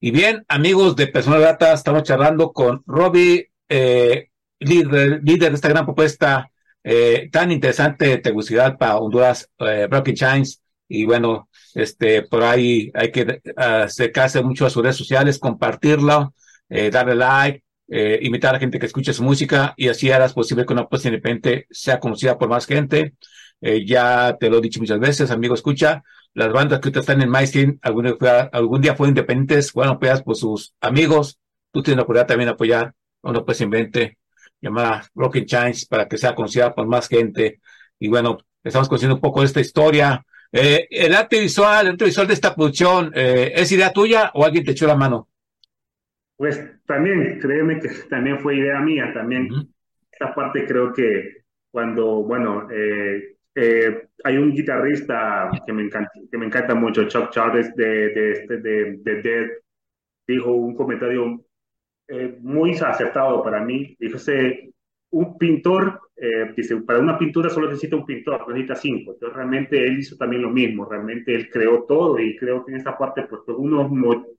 Y 0.00 0.10
bien, 0.10 0.44
amigos 0.48 0.96
de 0.96 1.06
Personas 1.06 1.40
Gratas, 1.40 1.80
estamos 1.80 2.02
charlando 2.02 2.52
con 2.52 2.82
Robbie, 2.86 3.50
eh, 3.68 4.28
líder, 4.58 5.20
líder 5.22 5.50
de 5.50 5.54
esta 5.54 5.68
gran 5.68 5.84
propuesta 5.84 6.50
eh, 6.82 7.28
tan 7.30 7.52
interesante 7.52 8.06
de 8.06 8.18
Tegucigalpa, 8.18 8.96
Honduras, 8.96 9.48
eh, 9.58 9.86
Broken 9.88 10.14
Chains. 10.14 10.62
Y 10.88 11.04
bueno, 11.04 11.48
este, 11.74 12.22
por 12.22 12.42
ahí 12.42 12.90
hay 12.94 13.12
que 13.12 13.40
acercarse 13.56 14.42
mucho 14.42 14.66
a 14.66 14.70
sus 14.70 14.82
redes 14.82 14.96
sociales, 14.96 15.38
compartirlo, 15.38 16.34
eh, 16.68 16.90
darle 16.90 17.14
like, 17.14 17.62
eh, 17.90 18.20
invitar 18.22 18.50
a 18.50 18.52
la 18.54 18.58
gente 18.60 18.78
que 18.78 18.86
escuche 18.86 19.12
su 19.12 19.24
música 19.24 19.74
y 19.76 19.88
así 19.88 20.10
harás 20.10 20.32
posible 20.32 20.64
que 20.64 20.72
una 20.72 20.82
propuesta 20.82 21.08
independiente 21.08 21.66
sea 21.70 21.98
conocida 21.98 22.38
por 22.38 22.48
más 22.48 22.66
gente. 22.66 23.14
Eh, 23.60 23.84
ya 23.84 24.36
te 24.38 24.48
lo 24.48 24.58
he 24.58 24.60
dicho 24.60 24.80
muchas 24.80 25.00
veces, 25.00 25.30
amigo, 25.30 25.54
escucha, 25.54 26.02
las 26.32 26.52
bandas 26.52 26.80
que 26.80 26.90
están 26.98 27.20
en 27.20 27.30
MyStream, 27.30 27.78
algún, 27.82 28.16
algún 28.52 28.80
día 28.80 28.94
fueron 28.94 29.10
independientes, 29.10 29.72
fueron 29.72 29.96
apoyadas 29.96 30.22
por 30.22 30.36
sus 30.36 30.74
amigos, 30.80 31.38
tú 31.72 31.82
tienes 31.82 31.96
la 31.96 32.02
oportunidad 32.04 32.28
también 32.28 32.46
de 32.46 32.52
apoyar 32.52 32.94
a 33.22 33.28
una 33.28 33.40
propuesta 33.40 33.64
independiente 33.64 34.18
llamada 34.60 35.04
Broken 35.14 35.46
Chains 35.46 35.86
para 35.86 36.06
que 36.08 36.16
sea 36.16 36.34
conocida 36.34 36.74
por 36.74 36.86
más 36.86 37.08
gente. 37.08 37.60
Y 37.98 38.08
bueno, 38.08 38.38
estamos 38.62 38.88
conociendo 38.88 39.16
un 39.16 39.20
poco 39.20 39.40
de 39.40 39.46
esta 39.46 39.60
historia, 39.60 40.24
eh, 40.52 40.86
el 40.90 41.14
arte 41.14 41.40
visual, 41.40 41.86
el 41.86 41.92
arte 41.92 42.04
visual 42.04 42.26
de 42.26 42.34
esta 42.34 42.54
producción, 42.54 43.12
eh, 43.14 43.52
¿es 43.54 43.70
idea 43.72 43.92
tuya 43.92 44.30
o 44.34 44.44
alguien 44.44 44.64
te 44.64 44.72
echó 44.72 44.86
la 44.86 44.96
mano? 44.96 45.29
Pues 46.40 46.58
también, 46.86 47.38
créeme 47.38 47.78
que 47.80 47.90
también 48.08 48.40
fue 48.40 48.56
idea 48.56 48.80
mía, 48.80 49.12
también. 49.12 49.46
Esta 50.10 50.34
parte 50.34 50.64
creo 50.64 50.90
que 50.90 51.42
cuando, 51.70 52.22
bueno, 52.22 52.66
eh, 52.70 53.36
eh, 53.54 54.08
hay 54.24 54.38
un 54.38 54.50
guitarrista 54.50 55.50
que 55.66 55.72
me 55.74 55.82
encanta, 55.82 56.10
que 56.30 56.38
me 56.38 56.46
encanta 56.46 56.74
mucho, 56.74 57.06
Chuck 57.06 57.28
Charles 57.28 57.76
de, 57.76 57.84
de, 57.84 58.32
este, 58.32 58.56
de, 58.56 58.96
de 59.02 59.20
Dead, 59.20 59.48
dijo 60.26 60.50
un 60.52 60.74
comentario 60.74 61.44
eh, 62.08 62.38
muy 62.40 62.70
acertado 62.70 63.44
para 63.44 63.62
mí. 63.62 63.94
Dijo, 63.98 64.16
un 65.10 65.36
pintor, 65.36 66.00
dice, 66.56 66.78
para 66.78 67.00
una 67.00 67.18
pintura 67.18 67.50
solo 67.50 67.66
necesita 67.66 67.96
un 67.96 68.06
pintor, 68.06 68.48
necesita 68.48 68.76
cinco. 68.76 69.12
Entonces 69.12 69.36
realmente 69.36 69.84
él 69.84 69.98
hizo 69.98 70.16
también 70.16 70.40
lo 70.40 70.48
mismo, 70.48 70.86
realmente 70.86 71.34
él 71.34 71.50
creó 71.50 71.84
todo 71.86 72.18
y 72.18 72.34
creo 72.38 72.64
que 72.64 72.72
en 72.72 72.78
esta 72.78 72.96
parte 72.96 73.24
pues 73.28 73.42
fue 73.44 73.56
unos 73.56 73.90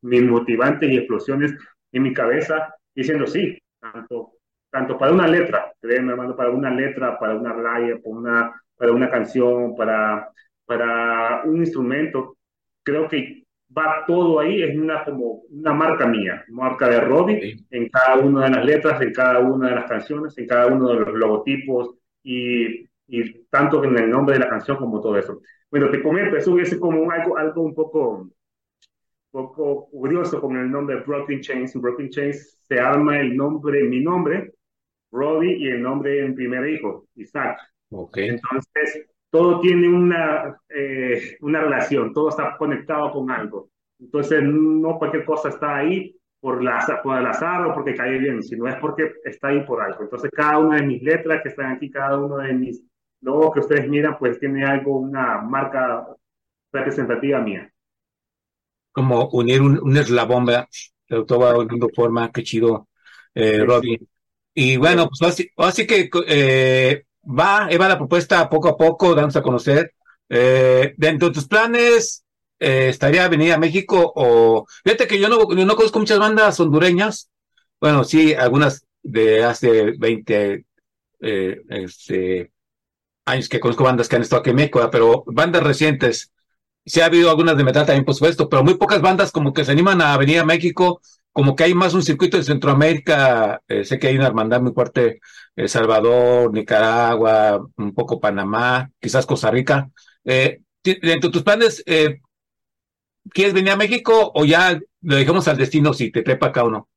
mis 0.01 0.23
motivantes 0.23 0.89
y 0.89 0.97
explosiones 0.97 1.53
en 1.91 2.03
mi 2.03 2.13
cabeza 2.13 2.73
diciendo 2.93 3.27
sí, 3.27 3.57
tanto, 3.79 4.33
tanto 4.69 4.97
para 4.97 5.11
una 5.13 5.27
letra, 5.27 5.73
créeme 5.81 6.11
hermano, 6.11 6.35
para 6.35 6.51
una 6.51 6.69
letra, 6.69 7.17
para 7.19 7.35
una 7.35 7.53
raya, 7.53 7.95
para 8.03 8.15
una, 8.15 8.61
para 8.75 8.91
una 8.91 9.09
canción, 9.09 9.75
para, 9.75 10.29
para 10.65 11.43
un 11.45 11.57
instrumento, 11.57 12.37
creo 12.83 13.07
que 13.07 13.43
va 13.75 14.03
todo 14.05 14.39
ahí, 14.39 14.61
es 14.61 14.77
una 14.77 15.03
como 15.05 15.43
una 15.49 15.73
marca 15.73 16.05
mía, 16.05 16.43
marca 16.49 16.89
de 16.89 16.99
Robbie, 16.99 17.65
en 17.69 17.89
cada 17.89 18.17
una 18.17 18.45
de 18.45 18.51
las 18.51 18.65
letras, 18.65 19.01
en 19.01 19.13
cada 19.13 19.39
una 19.39 19.69
de 19.69 19.75
las 19.75 19.85
canciones, 19.85 20.37
en 20.37 20.47
cada 20.47 20.67
uno 20.67 20.89
de 20.89 20.99
los 20.99 21.13
logotipos 21.13 21.95
y, 22.23 22.85
y 23.07 23.43
tanto 23.49 23.83
en 23.83 23.97
el 23.97 24.09
nombre 24.09 24.33
de 24.35 24.41
la 24.41 24.49
canción 24.49 24.77
como 24.77 25.01
todo 25.01 25.17
eso. 25.17 25.41
Bueno, 25.69 25.89
te 25.89 26.03
comento, 26.03 26.35
eso 26.35 26.57
es 26.59 26.77
como 26.77 27.09
algo, 27.11 27.37
algo 27.37 27.61
un 27.61 27.73
poco, 27.73 28.29
poco 29.31 29.89
curioso 29.89 30.39
con 30.41 30.57
el 30.57 30.69
nombre 30.69 30.97
Broken 30.97 31.41
Chains. 31.41 31.73
Broken 31.75 32.09
Chains 32.09 32.59
se 32.67 32.79
arma 32.79 33.19
el 33.19 33.35
nombre, 33.35 33.83
mi 33.83 34.01
nombre, 34.01 34.53
Robbie, 35.11 35.57
y 35.57 35.67
el 35.67 35.81
nombre 35.81 36.11
de 36.11 36.29
mi 36.29 36.35
primer 36.35 36.69
hijo, 36.69 37.05
Isaac. 37.15 37.57
Okay. 37.89 38.29
Entonces, 38.29 39.07
todo 39.29 39.59
tiene 39.61 39.87
una, 39.87 40.57
eh, 40.69 41.37
una 41.41 41.61
relación, 41.61 42.13
todo 42.13 42.29
está 42.29 42.55
conectado 42.57 43.11
con 43.11 43.31
algo. 43.31 43.69
Entonces, 43.99 44.41
no 44.43 44.97
cualquier 44.97 45.25
cosa 45.25 45.49
está 45.49 45.77
ahí 45.77 46.15
por, 46.39 46.63
la, 46.63 46.99
por 47.03 47.17
el 47.17 47.25
azar 47.25 47.65
o 47.65 47.73
porque 47.73 47.95
cae 47.95 48.17
bien, 48.17 48.41
sino 48.43 48.67
es 48.67 48.75
porque 48.75 49.13
está 49.23 49.49
ahí 49.49 49.61
por 49.61 49.81
algo. 49.81 50.03
Entonces, 50.03 50.31
cada 50.31 50.57
una 50.57 50.77
de 50.77 50.87
mis 50.87 51.01
letras 51.01 51.41
que 51.43 51.49
están 51.49 51.73
aquí, 51.73 51.89
cada 51.89 52.17
uno 52.17 52.37
de 52.37 52.53
mis 52.53 52.83
logos 53.21 53.53
que 53.53 53.59
ustedes 53.59 53.87
miran, 53.87 54.17
pues 54.17 54.39
tiene 54.39 54.65
algo, 54.65 54.97
una 54.97 55.41
marca 55.41 56.07
representativa 56.71 57.39
mía. 57.39 57.70
Como 58.91 59.29
unir 59.29 59.61
un, 59.61 59.79
un 59.81 59.97
eslabón, 59.97 60.45
¿verdad? 60.45 60.67
Todo 61.07 61.39
va 61.39 61.53
dando 61.53 61.89
forma, 61.93 62.31
qué 62.31 62.43
chido, 62.43 62.87
eh, 63.33 63.57
sí, 63.57 63.63
Robbie. 63.65 63.99
Y 64.53 64.77
bueno, 64.77 65.07
pues 65.07 65.21
así, 65.31 65.49
así 65.57 65.87
que 65.87 66.09
eh, 66.27 67.05
va, 67.23 67.69
va 67.77 67.87
la 67.87 67.97
propuesta 67.97 68.49
poco 68.49 68.69
a 68.69 68.77
poco, 68.77 69.15
dándose 69.15 69.39
a 69.39 69.43
conocer. 69.43 69.93
Eh, 70.29 70.93
dentro 70.97 71.29
de 71.29 71.33
tus 71.33 71.47
planes, 71.47 72.23
eh, 72.59 72.89
¿estaría 72.89 73.27
venir 73.27 73.53
a 73.53 73.57
México 73.57 74.11
o...? 74.15 74.65
Fíjate 74.83 75.07
que 75.07 75.19
yo 75.19 75.27
no, 75.29 75.53
yo 75.55 75.65
no 75.65 75.75
conozco 75.75 75.99
muchas 75.99 76.19
bandas 76.19 76.59
hondureñas. 76.59 77.29
Bueno, 77.79 78.03
sí, 78.03 78.33
algunas 78.33 78.85
de 79.03 79.43
hace 79.43 79.91
20 79.97 80.65
eh, 81.21 81.61
este, 81.69 82.51
años 83.25 83.49
que 83.49 83.59
conozco 83.59 83.83
bandas 83.83 84.07
que 84.07 84.15
han 84.15 84.21
estado 84.23 84.41
aquí 84.41 84.51
en 84.51 84.57
México, 84.57 84.87
pero 84.91 85.23
bandas 85.27 85.63
recientes. 85.63 86.31
Sí 86.85 86.99
ha 86.99 87.05
habido 87.05 87.29
algunas 87.29 87.57
de 87.57 87.63
metal 87.63 87.85
también, 87.85 88.05
por 88.05 88.15
supuesto, 88.15 88.49
pero 88.49 88.63
muy 88.63 88.75
pocas 88.75 89.01
bandas 89.01 89.31
como 89.31 89.53
que 89.53 89.63
se 89.63 89.71
animan 89.71 90.01
a 90.01 90.17
venir 90.17 90.39
a 90.39 90.45
México, 90.45 91.01
como 91.31 91.55
que 91.55 91.63
hay 91.63 91.73
más 91.73 91.93
un 91.93 92.03
circuito 92.03 92.37
de 92.37 92.43
Centroamérica, 92.43 93.61
eh, 93.67 93.85
sé 93.85 93.99
que 93.99 94.07
hay 94.07 94.15
una 94.15 94.27
hermandad 94.27 94.61
muy 94.61 94.73
fuerte 94.73 95.21
el 95.55 95.69
Salvador, 95.69 96.51
Nicaragua, 96.53 97.65
un 97.77 97.93
poco 97.93 98.19
Panamá, 98.19 98.89
quizás 98.99 99.25
Costa 99.25 99.51
Rica. 99.51 99.89
Eh, 100.23 100.61
dentro 100.83 101.29
de 101.29 101.33
tus 101.33 101.43
planes, 101.43 101.83
eh, 101.85 102.19
¿quieres 103.29 103.53
venir 103.53 103.71
a 103.71 103.77
México 103.77 104.31
o 104.33 104.45
ya 104.45 104.79
lo 105.01 105.15
dejamos 105.15 105.47
al 105.47 105.57
destino 105.57 105.93
si 105.93 106.11
te 106.11 106.23
trepa 106.23 106.47
acá 106.47 106.63
o 106.63 106.71
no? 106.71 106.89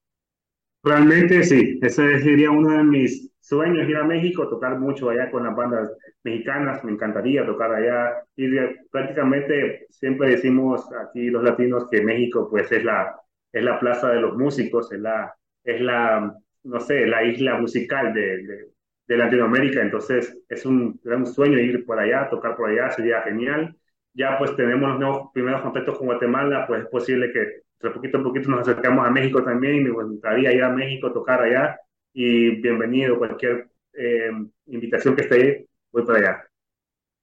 Realmente 0.82 1.42
sí, 1.44 1.78
ese 1.80 2.20
sería 2.22 2.50
uno 2.50 2.76
de 2.76 2.84
mis 2.84 3.30
sueños, 3.46 3.88
ir 3.88 3.96
a 3.96 4.04
México, 4.04 4.48
tocar 4.48 4.78
mucho 4.78 5.10
allá 5.10 5.30
con 5.30 5.44
las 5.44 5.54
bandas 5.56 5.92
mexicanas, 6.22 6.82
me 6.84 6.92
encantaría 6.92 7.44
tocar 7.46 7.74
allá. 7.74 8.22
Y 8.36 8.48
prácticamente 8.90 9.86
siempre 9.90 10.30
decimos 10.30 10.88
aquí 11.02 11.30
los 11.30 11.42
latinos 11.42 11.88
que 11.90 12.02
México 12.02 12.48
pues 12.50 12.70
es 12.72 12.84
la, 12.84 13.14
es 13.52 13.62
la 13.64 13.78
plaza 13.78 14.10
de 14.10 14.20
los 14.20 14.36
músicos, 14.36 14.92
es 14.92 15.00
la, 15.00 15.34
es 15.64 15.80
la 15.80 16.34
no 16.64 16.80
sé, 16.80 17.06
la 17.06 17.22
isla 17.24 17.58
musical 17.58 18.14
de, 18.14 18.38
de, 18.42 18.68
de 19.06 19.16
Latinoamérica, 19.16 19.82
entonces 19.82 20.38
es 20.48 20.64
un 20.66 20.98
gran 21.02 21.26
sueño 21.26 21.58
ir 21.58 21.84
por 21.84 21.98
allá, 21.98 22.28
tocar 22.30 22.56
por 22.56 22.70
allá, 22.70 22.90
sería 22.90 23.22
genial. 23.22 23.76
Ya 24.14 24.38
pues 24.38 24.54
tenemos 24.56 24.90
los 24.90 24.98
nuevos 25.00 25.30
primeros 25.32 25.60
contactos 25.62 25.98
con 25.98 26.06
Guatemala, 26.06 26.66
pues 26.66 26.82
es 26.82 26.88
posible 26.88 27.32
que 27.32 27.40
de 27.80 27.90
poquito 27.90 28.18
a 28.18 28.22
poquito 28.22 28.48
nos 28.50 28.60
acercamos 28.66 29.06
a 29.06 29.10
México 29.10 29.42
también, 29.44 29.84
me 29.84 29.90
gustaría 29.90 30.52
ir 30.52 30.62
a 30.62 30.70
México, 30.70 31.12
tocar 31.12 31.42
allá, 31.42 31.78
y 32.14 32.50
bienvenido, 32.62 33.18
cualquier 33.18 33.68
eh, 33.92 34.30
invitación 34.66 35.16
que 35.16 35.22
esté 35.22 35.66
voy 35.92 36.06
para 36.06 36.18
allá. 36.18 36.44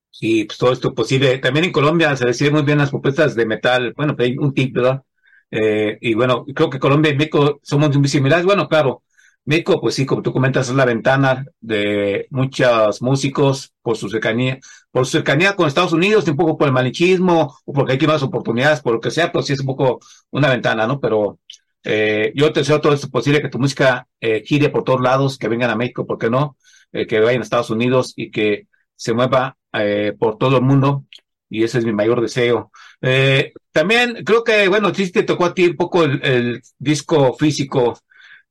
Sí, 0.10 0.44
pues 0.44 0.58
todo 0.58 0.74
esto 0.74 0.94
posible. 0.94 1.38
También 1.40 1.66
en 1.66 1.72
Colombia 1.72 2.16
se 2.18 2.26
reciben 2.26 2.54
muy 2.54 2.64
bien 2.64 2.78
las 2.78 2.90
propuestas 2.90 3.34
de 3.34 3.46
metal, 3.46 3.94
bueno, 3.96 4.16
hay 4.20 4.38
un 4.38 4.54
tip, 4.54 4.76
¿verdad? 4.76 5.02
Eh, 5.50 5.98
y 6.02 6.14
bueno, 6.14 6.46
creo 6.54 6.70
que 6.70 6.80
Colombia 6.80 7.12
y 7.12 7.18
México 7.18 7.60
somos 7.64 7.98
muy 7.98 8.10
similares. 8.10 8.46
Bueno, 8.46 8.68
claro, 8.68 9.04
México, 9.46 9.80
pues 9.82 9.96
sí, 9.96 10.06
como 10.06 10.22
tú 10.22 10.34
comentas, 10.34 10.70
es 10.70 10.76
la 10.76 10.86
ventana 10.86 11.46
de 11.62 12.28
muchos 12.30 13.02
músicos 13.02 13.74
por 13.82 13.98
su 13.98 14.10
cercanía, 14.10 14.60
por 14.92 15.06
su 15.06 15.14
cercanía 15.14 15.56
con 15.56 15.68
Estados 15.68 15.94
Unidos, 15.94 16.28
un 16.28 16.36
poco 16.36 16.58
por 16.58 16.68
el 16.68 16.74
malichismo, 16.74 17.56
o 17.66 17.74
porque 17.74 17.94
hay 17.94 18.08
más 18.08 18.24
oportunidades, 18.24 18.82
por 18.82 18.94
lo 18.94 19.00
que 19.00 19.12
sea, 19.12 19.32
pues 19.32 19.46
sí 19.46 19.54
es 19.54 19.62
un 19.62 19.66
poco 19.68 20.00
una 20.32 20.50
ventana, 20.50 20.86
¿no? 20.88 21.00
Pero 21.00 21.40
eh, 21.84 22.32
yo 22.36 22.52
te 22.54 22.62
deseo 22.62 22.82
todo 22.82 22.94
esto 22.94 23.10
posible, 23.10 23.42
que 23.42 23.50
tu 23.50 23.60
música 23.60 24.08
eh, 24.20 24.44
gire 24.46 24.70
por 24.70 24.84
todos 24.84 25.02
lados, 25.02 25.38
que 25.38 25.48
vengan 25.48 25.70
a 25.70 25.76
México, 25.76 26.06
¿por 26.06 26.18
qué 26.18 26.30
no? 26.30 26.58
Eh, 26.92 27.08
que 27.08 27.20
vayan 27.20 27.42
a 27.42 27.44
Estados 27.44 27.70
Unidos 27.70 28.14
y 28.16 28.32
que 28.32 28.68
se 28.96 29.14
mueva 29.14 29.58
eh, 29.74 30.14
por 30.20 30.38
todo 30.38 30.58
el 30.58 30.64
mundo, 30.64 31.06
y 31.50 31.64
ese 31.64 31.80
es 31.80 31.86
mi 31.86 31.94
mayor 31.94 32.22
deseo. 32.22 32.72
Eh, 33.02 33.54
también 33.72 34.24
creo 34.26 34.44
que, 34.44 34.68
bueno, 34.68 34.94
sí 34.94 35.12
te 35.12 35.24
tocó 35.24 35.46
a 35.46 35.54
ti 35.54 35.66
un 35.68 35.76
poco 35.76 36.04
el, 36.04 36.24
el 36.24 36.62
disco 36.80 37.34
físico 37.34 37.96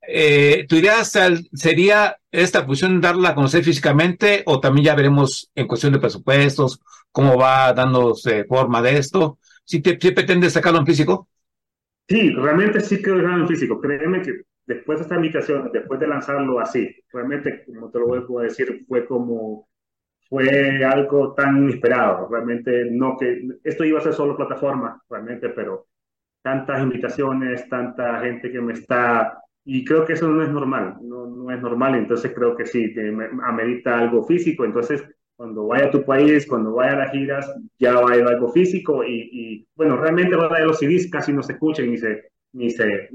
eh, 0.07 0.67
¿tu 0.69 0.77
idea 0.77 1.05
sería 1.05 2.17
esta 2.33 2.65
fusión 2.65 3.01
darla 3.01 3.31
a 3.31 3.35
conocer 3.35 3.63
físicamente 3.65 4.43
o 4.47 4.61
también 4.61 4.87
ya 4.87 4.95
veremos 4.95 5.51
en 5.55 5.67
cuestión 5.67 5.93
de 5.93 5.99
presupuestos 5.99 6.81
cómo 7.13 7.37
va 7.37 7.73
dándose 7.73 8.45
forma 8.45 8.83
de 8.83 8.99
esto? 8.99 9.39
¿Si, 9.65 9.81
te, 9.81 9.99
si 10.01 10.11
pretendes 10.11 10.55
sacarlo 10.55 10.81
en 10.81 10.87
físico? 10.87 11.29
Sí, 12.11 12.31
realmente 12.35 12.81
sí 12.81 12.97
dejarlo 12.97 13.43
en 13.43 13.49
físico. 13.49 13.81
Créeme 13.81 14.21
que 14.23 14.43
después 14.67 14.99
de 14.99 15.03
esta 15.05 15.15
invitación, 15.15 15.71
después 15.73 16.01
de 16.01 16.09
lanzarlo 16.09 16.59
así, 16.59 16.93
realmente, 17.13 17.65
como 17.65 17.89
te 17.91 18.01
lo 18.01 18.09
vuelvo 18.09 18.41
a 18.41 18.43
decir, 18.45 18.85
fue 18.89 19.07
como, 19.07 19.69
fue 20.29 20.85
algo 20.85 21.35
tan 21.35 21.59
inesperado. 21.59 22.29
Realmente 22.29 22.87
no 22.91 23.17
que, 23.17 23.43
esto 23.63 23.85
iba 23.85 24.01
a 24.01 24.03
ser 24.03 24.15
solo 24.15 24.37
plataforma, 24.37 25.01
realmente, 25.09 25.51
pero 25.51 25.87
tantas 26.43 26.83
invitaciones, 26.83 27.69
tanta 27.69 28.21
gente 28.23 28.51
que 28.51 28.61
me 28.61 28.73
está 28.73 29.41
y 29.65 29.85
creo 29.85 30.05
que 30.05 30.15
eso 30.15 30.27
no 30.29 30.43
es 30.43 30.51
normal, 30.51 30.97
no, 31.03 31.27
no 31.27 31.51
es 31.53 31.61
normal, 31.63 31.95
entonces 31.95 32.33
creo 32.35 32.57
que 32.57 32.67
sí, 32.67 32.95
te 32.95 33.09
amerita 33.45 33.99
algo 33.99 34.25
físico, 34.25 34.65
entonces 34.65 35.05
cuando 35.41 35.69
vaya 35.69 35.87
a 35.87 35.91
tu 35.91 36.05
país, 36.05 36.47
cuando 36.47 36.75
vaya 36.75 36.93
a 36.93 36.97
las 36.97 37.13
giras, 37.13 37.51
ya 37.79 37.95
va 37.99 38.11
a 38.11 38.17
ir 38.19 38.25
algo 38.25 38.53
físico 38.53 39.03
y, 39.03 39.31
y 39.33 39.67
bueno, 39.75 39.97
realmente 39.97 40.37
de 40.37 40.67
los 40.67 40.79
CDs 40.79 41.09
casi 41.11 41.33
no 41.33 41.43
se 41.43 41.55
escuchan 41.55 41.91
ni 41.91 41.97
se, 41.97 42.31
ni 42.53 42.69
se, 42.69 43.09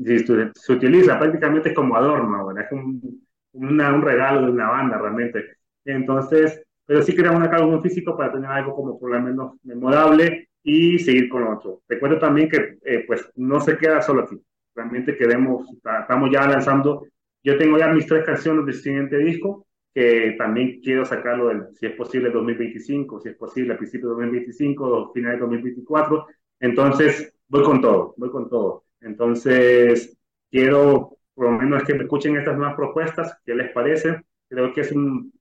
se, 0.56 0.74
utiliza, 0.74 1.20
prácticamente 1.20 1.70
es 1.70 1.76
como 1.76 1.96
adorno, 1.96 2.50
es 2.60 2.72
un, 2.72 3.24
una, 3.52 3.94
un 3.94 4.02
regalo 4.02 4.42
de 4.42 4.52
una 4.54 4.72
banda 4.72 4.98
realmente. 4.98 5.46
Entonces, 5.86 6.64
pero 6.88 7.04
sí 7.04 7.16
queremos 7.16 7.48
un 7.48 7.54
álbum 7.54 7.80
físico 7.84 8.18
para 8.18 8.32
tener 8.32 8.50
algo 8.50 8.76
como 8.76 9.00
por 9.00 9.12
lo 9.12 9.22
menos 9.22 9.54
memorable 9.62 10.50
y 10.64 10.98
seguir 10.98 11.30
con 11.30 11.44
otro. 11.44 11.84
Recuerdo 11.88 12.18
también 12.18 12.50
que 12.50 12.80
eh, 12.86 13.04
pues 13.06 13.30
no 13.36 13.60
se 13.60 13.78
queda 13.78 14.02
solo 14.02 14.24
aquí, 14.24 14.42
realmente 14.74 15.16
queremos, 15.16 15.68
estamos 16.02 16.32
ya 16.32 16.48
lanzando, 16.48 17.06
yo 17.44 17.56
tengo 17.60 17.78
ya 17.78 17.90
mis 17.90 18.08
tres 18.08 18.26
canciones 18.26 18.66
del 18.66 18.74
siguiente 18.74 19.20
disco, 19.20 19.65
que 19.96 20.36
también 20.38 20.82
quiero 20.82 21.06
sacarlo, 21.06 21.48
del, 21.48 21.68
si 21.74 21.88
es 21.88 21.94
posible, 21.94 22.30
2025, 22.30 23.22
si 23.22 23.30
es 23.30 23.36
posible, 23.36 23.74
a 23.74 23.78
principios 23.78 24.10
de 24.10 24.26
2025 24.26 24.84
o 24.86 25.14
finales 25.14 25.38
de 25.38 25.42
2024. 25.42 26.28
Entonces, 26.60 27.34
voy 27.48 27.64
con 27.64 27.82
todo, 27.82 28.14
voy 28.18 28.30
con 28.30 28.50
todo. 28.50 28.84
Entonces, 29.00 30.18
quiero 30.52 31.16
por 31.36 31.52
lo 31.52 31.58
menos 31.58 31.84
que 31.84 31.94
me 31.94 32.04
escuchen 32.04 32.38
estas 32.38 32.58
nuevas 32.58 32.76
propuestas, 32.76 33.38
¿qué 33.46 33.54
les 33.54 33.72
parece? 33.72 34.22
Creo 34.48 34.74
que 34.74 34.82
es 34.82 34.92
un, 34.92 35.34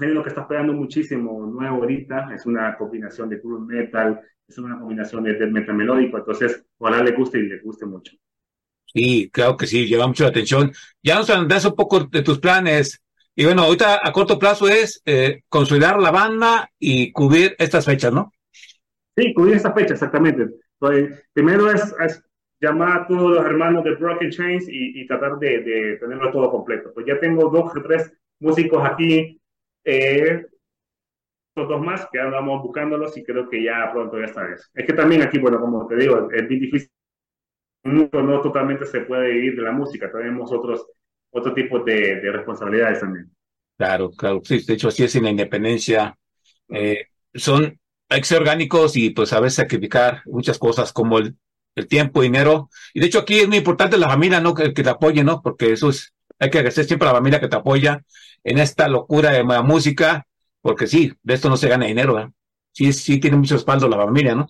género 0.00 0.22
que 0.22 0.30
está 0.30 0.40
esperando 0.42 0.72
muchísimo 0.72 1.46
nuevo 1.46 1.76
ahorita, 1.76 2.34
es 2.34 2.46
una 2.46 2.76
combinación 2.76 3.28
de 3.28 3.36
groove 3.36 3.66
metal, 3.66 4.20
es 4.48 4.56
una 4.56 4.78
combinación 4.78 5.24
de 5.24 5.46
metal 5.46 5.74
melódico, 5.74 6.16
entonces 6.16 6.64
ojalá 6.78 7.02
le 7.02 7.12
guste 7.12 7.38
y 7.38 7.42
le 7.42 7.60
guste 7.60 7.84
mucho. 7.84 8.12
Sí, 8.86 9.28
claro 9.30 9.56
que 9.56 9.66
sí, 9.66 9.86
lleva 9.86 10.06
mucho 10.06 10.24
la 10.24 10.30
atención. 10.30 10.72
Ya 11.02 11.16
nos 11.16 11.28
hablas 11.28 11.64
un 11.66 11.74
poco 11.74 12.04
de 12.04 12.22
tus 12.22 12.38
planes. 12.38 13.03
Y 13.34 13.44
bueno, 13.44 13.62
ahorita 13.62 14.00
a 14.02 14.12
corto 14.12 14.38
plazo 14.38 14.68
es 14.68 15.02
eh, 15.04 15.42
consolidar 15.48 16.00
la 16.00 16.10
banda 16.10 16.70
y 16.78 17.12
cubrir 17.12 17.56
estas 17.58 17.84
fechas, 17.84 18.12
¿no? 18.12 18.32
Sí, 19.16 19.34
cubrir 19.34 19.56
estas 19.56 19.74
fechas, 19.74 19.92
exactamente. 19.92 20.48
Primero 21.32 21.70
es, 21.70 21.94
es, 22.00 22.22
llamar 22.60 23.02
a 23.02 23.06
todos 23.06 23.36
los 23.36 23.44
hermanos 23.44 23.84
de 23.84 23.94
Broken 23.94 24.30
Chains 24.30 24.68
y, 24.68 25.00
y 25.00 25.06
tratar 25.06 25.38
de, 25.38 25.60
de, 25.60 25.96
tenerlo 25.96 26.30
todo 26.30 26.50
completo. 26.50 26.92
Pues 26.94 27.06
ya 27.06 27.18
tengo 27.18 27.48
dos 27.50 27.72
o 27.76 27.82
tres 27.82 28.12
músicos 28.40 28.82
aquí, 28.84 29.40
eh, 29.84 30.46
dos 31.56 31.80
más 31.80 32.08
que 32.12 32.20
andamos 32.20 32.62
buscándolos 32.62 33.16
y 33.16 33.24
creo 33.24 33.48
que 33.48 33.62
ya 33.62 33.90
pronto 33.92 34.18
ya 34.18 34.26
está. 34.26 34.46
Es 34.52 34.86
que 34.86 34.92
también 34.92 35.22
aquí, 35.22 35.38
bueno, 35.38 35.60
como 35.60 35.86
te 35.86 35.96
digo, 35.96 36.28
es 36.32 36.48
bien 36.48 36.60
difícil 36.60 36.90
no 37.84 38.40
totalmente 38.40 38.86
se 38.86 39.02
puede 39.02 39.30
vivir 39.30 39.56
de 39.56 39.62
la 39.62 39.72
música, 39.72 40.10
tenemos 40.10 40.50
otros, 40.52 40.86
otro 41.34 41.52
tipo 41.52 41.80
de, 41.80 42.20
de 42.20 42.32
responsabilidades 42.32 43.00
también. 43.00 43.30
Claro, 43.76 44.10
claro, 44.12 44.40
sí, 44.44 44.64
de 44.64 44.74
hecho 44.74 44.88
así 44.88 45.02
es 45.04 45.14
en 45.16 45.24
la 45.24 45.30
independencia. 45.30 46.16
Eh, 46.68 47.08
son, 47.34 47.78
hay 48.08 48.20
que 48.20 48.26
ser 48.26 48.40
orgánicos 48.40 48.96
y 48.96 49.10
pues 49.10 49.32
a 49.32 49.40
veces 49.40 49.56
sacrificar 49.56 50.22
muchas 50.26 50.58
cosas 50.58 50.92
como 50.92 51.18
el, 51.18 51.36
el 51.74 51.88
tiempo, 51.88 52.22
dinero. 52.22 52.70
Y 52.92 53.00
de 53.00 53.06
hecho 53.06 53.18
aquí 53.18 53.40
es 53.40 53.48
muy 53.48 53.58
importante 53.58 53.98
la 53.98 54.08
familia, 54.08 54.40
¿no? 54.40 54.54
Que, 54.54 54.72
que 54.72 54.82
te 54.82 54.90
apoye, 54.90 55.24
¿no? 55.24 55.42
Porque 55.42 55.72
eso 55.72 55.88
es, 55.90 56.14
hay 56.38 56.50
que 56.50 56.58
agradecer 56.58 56.84
siempre 56.84 57.08
a 57.08 57.12
la 57.12 57.18
familia 57.18 57.40
que 57.40 57.48
te 57.48 57.56
apoya 57.56 58.00
en 58.44 58.58
esta 58.58 58.88
locura 58.88 59.30
de 59.30 59.42
la 59.42 59.62
música, 59.62 60.26
porque 60.60 60.86
sí, 60.86 61.12
de 61.22 61.34
esto 61.34 61.48
no 61.48 61.56
se 61.56 61.68
gana 61.68 61.86
dinero, 61.86 62.18
¿eh? 62.20 62.30
Sí, 62.72 62.92
sí 62.92 63.18
tiene 63.18 63.36
mucho 63.36 63.54
respaldo 63.54 63.88
la 63.88 63.96
familia, 63.96 64.34
¿no? 64.34 64.48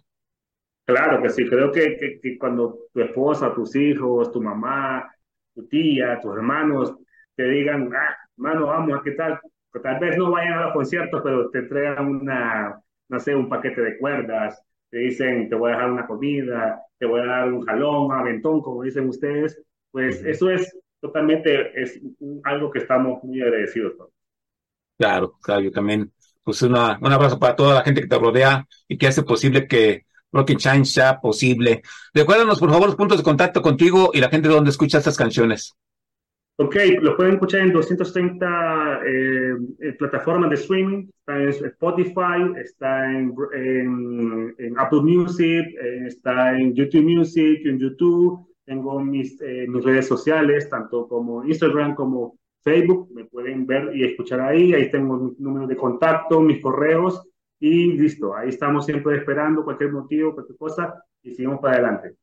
Claro 0.87 1.23
que 1.23 1.31
sí, 1.31 1.49
creo 1.49 1.73
que, 1.73 1.97
que, 1.97 2.21
que, 2.21 2.39
cuando 2.39 2.89
tu 2.93 3.01
esposa, 3.01 3.55
tus 3.55 3.75
hijos, 3.75 4.31
tu 4.31 4.43
mamá, 4.43 5.14
tu 5.55 5.67
tía, 5.67 6.19
tus 6.21 6.35
hermanos 6.37 6.95
te 7.37 7.45
digan, 7.49 7.91
ah, 7.95 8.17
hermano, 8.37 8.67
vamos, 8.67 9.03
¿qué 9.03 9.13
tal? 9.13 9.41
Que 9.73 9.81
tal 9.81 9.99
vez 9.99 10.17
no 10.17 10.31
vayan 10.31 10.55
a 10.55 10.63
los 10.67 10.73
conciertos, 10.73 11.21
pero 11.23 11.51
te 11.51 11.63
traigan 11.63 12.07
una, 12.07 12.81
no 13.09 13.21
sé, 13.21 13.35
un 13.35 13.49
paquete 13.49 13.83
de 13.83 13.99
cuerdas, 13.99 14.63
te 14.91 14.99
dicen, 14.99 15.49
te 15.49 15.57
voy 15.57 15.73
a 15.73 15.75
dejar 15.75 15.91
una 15.91 16.07
comida, 16.07 16.81
te 16.99 17.07
voy 17.07 17.21
a 17.21 17.27
dar 17.27 17.53
un 17.53 17.63
jalón, 17.63 18.07
un 18.07 18.13
aventón, 18.13 18.61
como 18.63 18.83
dicen 18.83 19.09
ustedes, 19.09 19.61
pues 19.91 20.25
eso 20.25 20.51
es 20.51 20.79
totalmente, 21.01 21.81
es 21.81 22.01
algo 22.45 22.71
que 22.71 22.79
estamos 22.79 23.23
muy 23.25 23.43
agradecidos 23.43 23.95
por. 23.95 24.11
Claro, 24.97 25.37
claro, 25.43 25.61
yo 25.61 25.73
también, 25.73 26.13
pues 26.45 26.63
una, 26.63 26.99
un 27.01 27.13
abrazo 27.13 27.39
para 27.39 27.57
toda 27.57 27.75
la 27.75 27.83
gente 27.83 28.01
que 28.01 28.07
te 28.07 28.19
rodea 28.19 28.65
y 28.87 28.97
que 28.97 29.09
hace 29.09 29.25
posible 29.25 29.67
que 29.67 30.07
Rocky 30.35 30.57
Shine 30.57 30.85
sea 30.85 31.21
posible. 31.21 31.83
Recuérdanos, 32.13 32.59
por 32.59 32.71
favor, 32.71 32.89
los 32.89 32.97
puntos 32.97 33.19
de 33.19 33.25
contacto 33.25 33.63
contigo 33.63 34.11
y 34.13 34.21
la 34.21 34.29
gente 34.29 34.49
de 34.49 34.55
donde 34.55 34.71
escucha 34.71 34.99
estas 34.99 35.17
canciones. 35.17 35.75
Ok, 36.57 36.77
lo 37.01 37.17
pueden 37.17 37.35
escuchar 37.35 37.61
en 37.61 37.73
230 37.73 39.01
eh, 39.07 39.55
plataformas 39.99 40.51
de 40.51 40.57
streaming. 40.57 41.07
Está 41.19 41.43
en 41.43 41.49
Spotify, 41.49 42.61
está 42.63 43.13
en, 43.13 43.35
Apple 44.77 45.03
Music, 45.03 45.67
eh, 45.83 46.05
está 46.07 46.57
en 46.57 46.75
YouTube 46.75 47.05
Music, 47.05 47.61
en 47.65 47.79
YouTube. 47.79 48.47
Tengo 48.65 49.01
mis, 49.01 49.41
eh, 49.41 49.67
mis 49.69 49.85
redes 49.85 50.07
sociales, 50.07 50.69
tanto 50.69 51.09
como 51.09 51.45
Instagram 51.45 51.95
como 51.95 52.39
Facebook. 52.63 53.09
Me 53.13 53.25
pueden 53.25 53.67
ver 53.67 53.91
y 53.95 54.05
escuchar 54.05 54.41
ahí. 54.41 54.75
Ahí 54.75 54.91
tengo 54.91 55.17
mi 55.17 55.33
número 55.39 55.67
de 55.67 55.77
contacto, 55.77 56.41
mis 56.41 56.61
correos 56.61 57.21
y 57.67 57.93
listo, 57.95 58.37
ahí 58.37 58.51
estamos 58.51 58.85
siempre 58.85 59.17
esperando 59.17 59.65
cualquier 59.65 59.91
motivo, 59.91 60.35
cualquier 60.35 60.59
cosa 60.59 61.03
y 61.23 61.33
seguimos 61.33 61.61
para 61.61 61.77
adelante. 61.77 62.17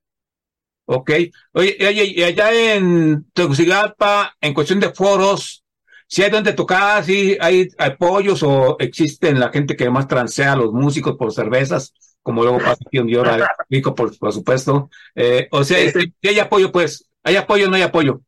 Ok. 0.85 1.11
Oye, 1.53 1.75
y 1.79 2.21
allá 2.21 2.75
en 2.75 3.25
Tegucigalpa, 3.33 4.35
en 4.39 4.53
cuestión 4.53 4.79
de 4.79 4.93
foros, 4.93 5.63
si 6.05 6.21
hay 6.21 6.29
donde 6.29 6.53
tocar, 6.53 7.03
si 7.03 7.37
hay 7.41 7.69
apoyos 7.79 8.43
o 8.43 8.75
existen 8.77 9.39
la 9.39 9.49
gente 9.49 9.75
que 9.75 9.89
más 9.89 10.07
transea 10.07 10.53
a 10.53 10.57
los 10.57 10.73
músicos 10.73 11.17
por 11.17 11.33
cervezas, 11.33 11.91
como 12.21 12.43
luego 12.43 12.59
pasa 12.59 12.83
aquí 12.85 12.99
donde 12.99 13.13
yo 13.13 13.23
rico, 13.69 13.95
por, 13.95 14.15
por 14.19 14.31
supuesto. 14.31 14.91
Eh, 15.15 15.47
o 15.49 15.63
sea, 15.63 15.79
si 15.91 16.13
hay 16.27 16.37
apoyo, 16.37 16.71
pues, 16.71 17.09
¿hay 17.23 17.35
apoyo 17.35 17.65
o 17.65 17.69
no 17.69 17.77
hay 17.77 17.81
apoyo? 17.81 18.21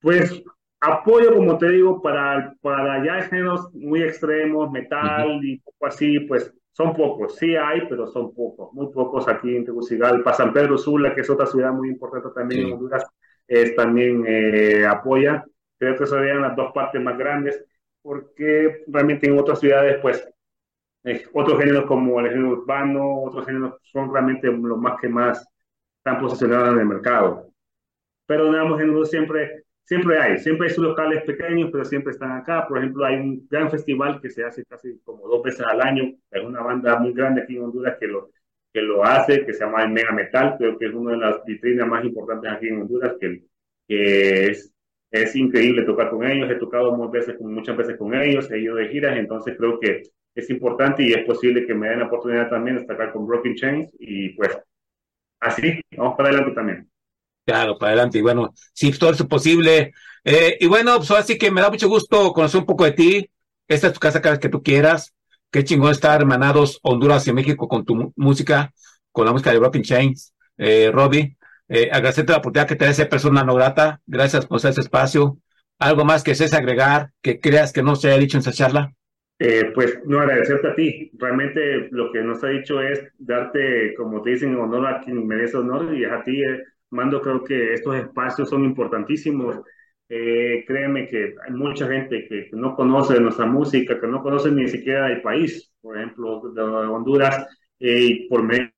Pues 0.00 0.44
apoyo, 0.82 1.32
como 1.34 1.56
te 1.58 1.68
digo, 1.68 2.02
para, 2.02 2.54
para 2.60 3.04
ya 3.04 3.22
géneros 3.22 3.72
muy 3.72 4.02
extremos, 4.02 4.70
metal 4.70 5.38
y 5.42 5.58
poco 5.60 5.86
así, 5.86 6.20
pues 6.20 6.52
son 6.72 6.94
pocos. 6.94 7.36
Sí 7.36 7.54
hay, 7.54 7.86
pero 7.88 8.08
son 8.08 8.34
pocos, 8.34 8.72
muy 8.74 8.92
pocos 8.92 9.28
aquí 9.28 9.56
en 9.56 9.64
Tegucigalpa. 9.64 10.34
San 10.34 10.52
Pedro 10.52 10.76
Sula, 10.76 11.14
que 11.14 11.20
es 11.20 11.30
otra 11.30 11.46
ciudad 11.46 11.72
muy 11.72 11.88
importante 11.88 12.30
también 12.34 12.66
en 12.66 12.72
Honduras, 12.72 13.06
es, 13.46 13.76
también 13.76 14.24
eh, 14.26 14.84
apoya. 14.84 15.44
Creo 15.78 15.96
que 15.96 16.06
serían 16.06 16.42
las 16.42 16.56
dos 16.56 16.72
partes 16.72 17.00
más 17.00 17.16
grandes, 17.16 17.64
porque 18.02 18.82
realmente 18.88 19.28
en 19.28 19.38
otras 19.38 19.60
ciudades, 19.60 19.98
pues, 20.02 20.28
eh, 21.04 21.24
otros 21.32 21.60
géneros 21.60 21.86
como 21.86 22.18
el 22.20 22.28
género 22.28 22.50
urbano, 22.50 23.22
otros 23.22 23.46
géneros 23.46 23.76
son 23.84 24.12
realmente 24.12 24.48
los 24.48 24.78
más 24.78 25.00
que 25.00 25.08
más 25.08 25.46
están 25.98 26.20
posicionados 26.20 26.72
en 26.72 26.80
el 26.80 26.86
mercado. 26.86 27.52
Pero, 28.26 28.46
digamos, 28.50 28.80
géneros 28.80 29.10
siempre 29.10 29.61
siempre 29.84 30.18
hay, 30.18 30.38
siempre 30.38 30.68
hay 30.68 30.74
sus 30.74 30.84
locales 30.84 31.22
pequeños, 31.24 31.70
pero 31.72 31.84
siempre 31.84 32.12
están 32.12 32.32
acá. 32.32 32.66
Por 32.66 32.78
ejemplo, 32.78 33.04
hay 33.04 33.16
un 33.16 33.46
gran 33.48 33.70
festival 33.70 34.20
que 34.20 34.30
se 34.30 34.44
hace 34.44 34.64
casi 34.64 34.98
como 35.04 35.28
dos 35.28 35.42
veces 35.42 35.66
al 35.66 35.80
año. 35.80 36.14
Hay 36.30 36.44
una 36.44 36.62
banda 36.62 36.98
muy 36.98 37.12
grande 37.12 37.42
aquí 37.42 37.56
en 37.56 37.64
Honduras 37.64 37.96
que 37.98 38.06
lo, 38.06 38.30
que 38.72 38.82
lo 38.82 39.04
hace, 39.04 39.44
que 39.44 39.52
se 39.52 39.64
llama 39.64 39.82
el 39.82 39.90
Mega 39.90 40.12
Metal. 40.12 40.56
Creo 40.58 40.78
que 40.78 40.86
es 40.86 40.94
una 40.94 41.12
de 41.12 41.18
las 41.18 41.44
vitrinas 41.44 41.88
más 41.88 42.04
importantes 42.04 42.50
aquí 42.50 42.68
en 42.68 42.82
Honduras, 42.82 43.16
que, 43.20 43.42
es, 43.88 44.72
es 45.10 45.36
increíble 45.36 45.84
tocar 45.84 46.10
con 46.10 46.24
ellos. 46.28 46.50
He 46.50 46.56
tocado 46.56 46.96
muchas 46.96 47.26
veces, 47.26 47.40
muchas 47.40 47.76
veces 47.76 47.96
con 47.96 48.14
ellos, 48.14 48.50
he 48.50 48.58
ido 48.60 48.76
de 48.76 48.88
giras, 48.88 49.16
entonces 49.18 49.56
creo 49.58 49.78
que 49.78 50.02
es 50.34 50.50
importante 50.50 51.02
y 51.02 51.12
es 51.12 51.24
posible 51.24 51.66
que 51.66 51.74
me 51.74 51.88
den 51.88 52.00
la 52.00 52.06
oportunidad 52.06 52.48
también 52.48 52.76
de 52.76 52.82
estar 52.82 53.12
con 53.12 53.26
Broken 53.26 53.54
Chains 53.54 53.94
y 53.98 54.30
pues 54.30 54.58
así, 55.40 55.80
vamos 55.96 56.16
para 56.16 56.30
adelante 56.30 56.54
también. 56.54 56.91
Claro, 57.44 57.78
para 57.78 57.92
adelante. 57.92 58.18
Y 58.18 58.22
bueno, 58.22 58.54
si 58.72 58.92
todo 58.92 59.10
es 59.10 59.22
posible. 59.24 59.92
Eh, 60.24 60.56
y 60.60 60.66
bueno, 60.66 60.96
pues 60.98 61.10
así 61.12 61.38
que 61.38 61.50
me 61.50 61.60
da 61.60 61.70
mucho 61.70 61.88
gusto 61.88 62.32
conocer 62.32 62.60
un 62.60 62.66
poco 62.66 62.84
de 62.84 62.92
ti. 62.92 63.30
Esta 63.66 63.88
es 63.88 63.92
tu 63.92 64.00
casa 64.00 64.20
cada 64.20 64.34
vez 64.34 64.40
que 64.40 64.48
tú 64.48 64.62
quieras. 64.62 65.14
Qué 65.50 65.64
chingón 65.64 65.90
estar 65.90 66.20
hermanados 66.20 66.78
Honduras 66.82 67.26
y 67.26 67.32
México 67.32 67.68
con 67.68 67.84
tu 67.84 68.12
música, 68.16 68.72
con 69.10 69.26
la 69.26 69.32
música 69.32 69.52
de 69.52 69.58
Broken 69.58 69.82
Chains. 69.82 70.32
Eh, 70.56 70.90
Robbie, 70.92 71.36
eh, 71.68 71.88
agradecerte 71.92 72.32
la 72.32 72.38
oportunidad 72.38 72.68
que 72.68 72.76
te 72.76 72.88
esa 72.88 73.08
persona 73.08 73.44
no 73.44 73.54
grata. 73.54 74.00
Gracias 74.06 74.46
por 74.46 74.58
ese 74.58 74.80
espacio. 74.80 75.38
¿Algo 75.78 76.04
más 76.04 76.22
que 76.22 76.30
desees 76.30 76.54
agregar 76.54 77.10
que 77.20 77.40
creas 77.40 77.72
que 77.72 77.82
no 77.82 77.96
se 77.96 78.08
haya 78.08 78.18
dicho 78.18 78.36
en 78.36 78.42
esa 78.42 78.52
charla? 78.52 78.92
Eh, 79.38 79.72
pues 79.74 79.98
no 80.04 80.20
agradecerte 80.20 80.68
a 80.68 80.74
ti. 80.74 81.10
Realmente 81.18 81.88
lo 81.90 82.12
que 82.12 82.22
nos 82.22 82.44
ha 82.44 82.48
dicho 82.48 82.80
es 82.80 83.02
darte, 83.18 83.92
como 83.96 84.22
te 84.22 84.30
dicen, 84.30 84.54
honor 84.54 84.86
a 84.86 85.00
quien 85.00 85.26
merece 85.26 85.56
honor 85.56 85.92
y 85.96 86.04
a 86.04 86.22
ti. 86.22 86.40
Eh, 86.40 86.62
Mando, 86.92 87.20
creo 87.20 87.42
que 87.42 87.74
estos 87.74 87.96
espacios 87.96 88.48
son 88.50 88.64
importantísimos. 88.64 89.60
Eh, 90.08 90.64
créeme 90.66 91.08
que 91.08 91.34
hay 91.42 91.52
mucha 91.52 91.88
gente 91.88 92.26
que, 92.28 92.50
no 92.52 92.76
conoce 92.76 93.18
nuestra 93.18 93.46
música, 93.46 93.98
que 93.98 94.06
no 94.06 94.22
conoce 94.22 94.50
ni 94.50 94.68
siquiera 94.68 95.10
el 95.10 95.22
país, 95.22 95.72
por 95.80 95.96
ejemplo, 95.96 96.42
de 96.54 96.62
Honduras, 96.62 97.46
eh, 97.80 97.98
y 98.00 98.28
por 98.28 98.42
medio 98.42 98.70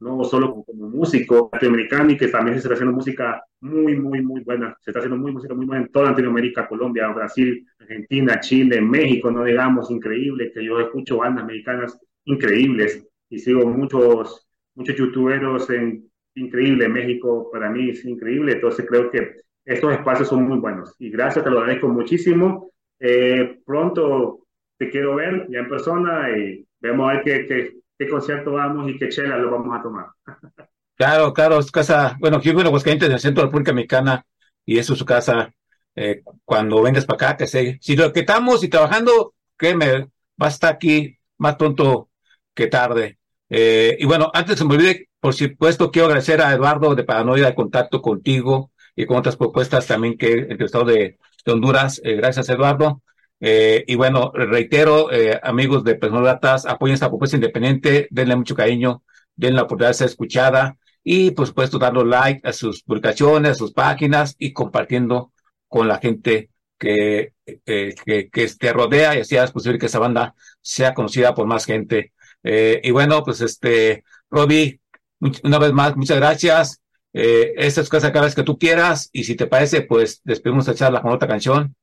no 0.00 0.24
solo 0.24 0.64
como 0.64 0.88
músico 0.88 1.48
latinoamericano 1.52 2.10
y 2.10 2.16
que 2.16 2.28
también 2.28 2.54
se 2.56 2.62
está 2.62 2.74
haciendo 2.74 2.94
música 2.94 3.42
muy, 3.60 3.96
muy, 3.96 4.22
muy 4.22 4.42
buena. 4.42 4.76
Se 4.80 4.90
está 4.90 5.00
haciendo 5.00 5.18
muy, 5.18 5.32
música 5.32 5.54
muy 5.54 5.66
buena 5.66 5.84
en 5.84 5.92
toda 5.92 6.10
Latinoamérica, 6.10 6.66
Colombia, 6.68 7.08
Brasil, 7.08 7.66
Argentina, 7.78 8.40
Chile, 8.40 8.80
México, 8.80 9.30
no 9.30 9.44
digamos, 9.44 9.90
increíble, 9.90 10.50
que 10.52 10.64
yo 10.64 10.80
escucho 10.80 11.18
bandas 11.18 11.46
mexicanas 11.46 11.98
increíbles 12.24 13.06
y 13.28 13.38
sigo 13.38 13.66
muchos, 13.66 14.46
muchos 14.74 14.96
youtuberos 14.96 15.70
en 15.70 16.10
increíble. 16.36 16.88
México 16.88 17.50
para 17.52 17.70
mí 17.70 17.90
es 17.90 18.04
increíble, 18.04 18.52
entonces 18.52 18.86
creo 18.88 19.10
que 19.10 19.36
estos 19.64 19.92
espacios 19.92 20.28
son 20.28 20.44
muy 20.44 20.58
buenos 20.58 20.94
y 20.98 21.10
gracias, 21.10 21.44
te 21.44 21.50
lo 21.50 21.58
agradezco 21.58 21.88
muchísimo. 21.88 22.70
Eh, 22.98 23.58
pronto 23.66 24.46
te 24.78 24.88
quiero 24.88 25.16
ver 25.16 25.46
ya 25.50 25.60
en 25.60 25.68
persona 25.68 26.30
y 26.36 26.66
vemos 26.80 27.10
a 27.10 27.14
ver 27.14 27.22
qué, 27.24 27.46
qué, 27.46 27.76
qué 27.98 28.08
concierto 28.08 28.52
vamos 28.52 28.88
y 28.90 28.98
qué 28.98 29.08
chela 29.08 29.36
lo 29.36 29.50
vamos 29.50 29.78
a 29.78 29.82
tomar. 29.82 30.06
Claro, 30.96 31.34
claro, 31.34 31.58
es 31.58 31.70
casa, 31.70 32.16
bueno, 32.18 32.38
aquí 32.38 32.52
bueno, 32.52 32.68
Aguascalientes 32.68 33.06
en 33.06 33.12
el 33.12 33.20
centro 33.20 33.42
de 33.42 33.44
la 33.44 33.48
República 33.50 33.74
Mexicana 33.74 34.24
y 34.64 34.78
eso 34.78 34.94
es 34.94 34.98
su 34.98 35.04
casa. 35.04 35.52
Eh, 35.94 36.22
cuando 36.42 36.82
vengas 36.82 37.04
para 37.04 37.32
acá, 37.32 37.36
que 37.36 37.46
sé, 37.46 37.78
si 37.82 37.96
lo 37.96 38.12
que 38.14 38.20
estamos 38.20 38.64
y 38.64 38.68
trabajando, 38.68 39.34
créeme, 39.58 40.04
va 40.40 40.46
a 40.46 40.48
estar 40.48 40.74
aquí 40.74 41.18
más 41.38 41.56
pronto 41.56 42.08
que 42.54 42.68
tarde. 42.68 43.18
Eh, 43.50 43.96
y 43.98 44.06
bueno, 44.06 44.30
antes 44.32 44.58
de 44.58 44.64
me 44.64 44.74
olvide, 44.74 45.08
por 45.26 45.34
supuesto, 45.34 45.90
quiero 45.90 46.06
agradecer 46.06 46.40
a 46.40 46.52
Eduardo 46.52 46.94
de 46.94 47.02
Paranoia 47.02 47.48
el 47.48 47.56
contacto 47.56 48.00
contigo 48.00 48.70
y 48.94 49.06
con 49.06 49.16
otras 49.16 49.34
propuestas 49.34 49.84
también 49.84 50.16
que 50.16 50.32
el 50.32 50.62
Estado 50.62 50.84
de, 50.84 51.18
Honduras. 51.46 52.00
Eh, 52.04 52.14
gracias, 52.14 52.48
Eduardo. 52.48 53.02
Eh, 53.40 53.82
y 53.88 53.96
bueno, 53.96 54.30
reitero, 54.32 55.10
eh, 55.10 55.40
amigos 55.42 55.82
de 55.82 55.96
Personas 55.96 56.64
apoyen 56.64 56.94
esta 56.94 57.08
propuesta 57.08 57.36
independiente, 57.36 58.06
denle 58.12 58.36
mucho 58.36 58.54
cariño, 58.54 59.02
denle 59.34 59.56
la 59.56 59.62
oportunidad 59.64 59.90
de 59.90 59.94
ser 59.94 60.06
escuchada 60.06 60.76
y, 61.02 61.32
por 61.32 61.48
supuesto, 61.48 61.80
dando 61.80 62.04
like 62.04 62.46
a 62.46 62.52
sus 62.52 62.84
publicaciones, 62.84 63.50
a 63.50 63.54
sus 63.56 63.72
páginas 63.72 64.36
y 64.38 64.52
compartiendo 64.52 65.32
con 65.66 65.88
la 65.88 65.98
gente 65.98 66.50
que, 66.78 67.32
que, 67.64 68.48
te 68.60 68.72
rodea 68.72 69.16
y 69.16 69.22
así 69.22 69.34
es 69.34 69.50
posible 69.50 69.80
que 69.80 69.86
esa 69.86 69.98
banda 69.98 70.36
sea 70.60 70.94
conocida 70.94 71.34
por 71.34 71.48
más 71.48 71.64
gente. 71.64 72.12
Y 72.44 72.92
bueno, 72.92 73.24
pues 73.24 73.40
este, 73.40 74.04
Robbie, 74.30 74.80
una 75.20 75.58
vez 75.58 75.72
más, 75.72 75.96
muchas 75.96 76.18
gracias. 76.18 76.82
Eh, 77.12 77.54
esta 77.56 77.80
es 77.80 77.88
casa 77.88 78.12
cada 78.12 78.26
vez 78.26 78.34
que 78.34 78.42
tú 78.42 78.58
quieras 78.58 79.08
y 79.12 79.24
si 79.24 79.36
te 79.36 79.46
parece, 79.46 79.82
pues 79.82 80.20
despedimos 80.22 80.68
esta 80.68 80.84
charla 80.84 81.00
con 81.00 81.12
otra 81.12 81.28
canción. 81.28 81.74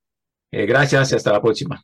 Eh, 0.52 0.68
gracias 0.68 1.12
y 1.12 1.16
hasta 1.16 1.32
la 1.32 1.42
próxima. 1.42 1.82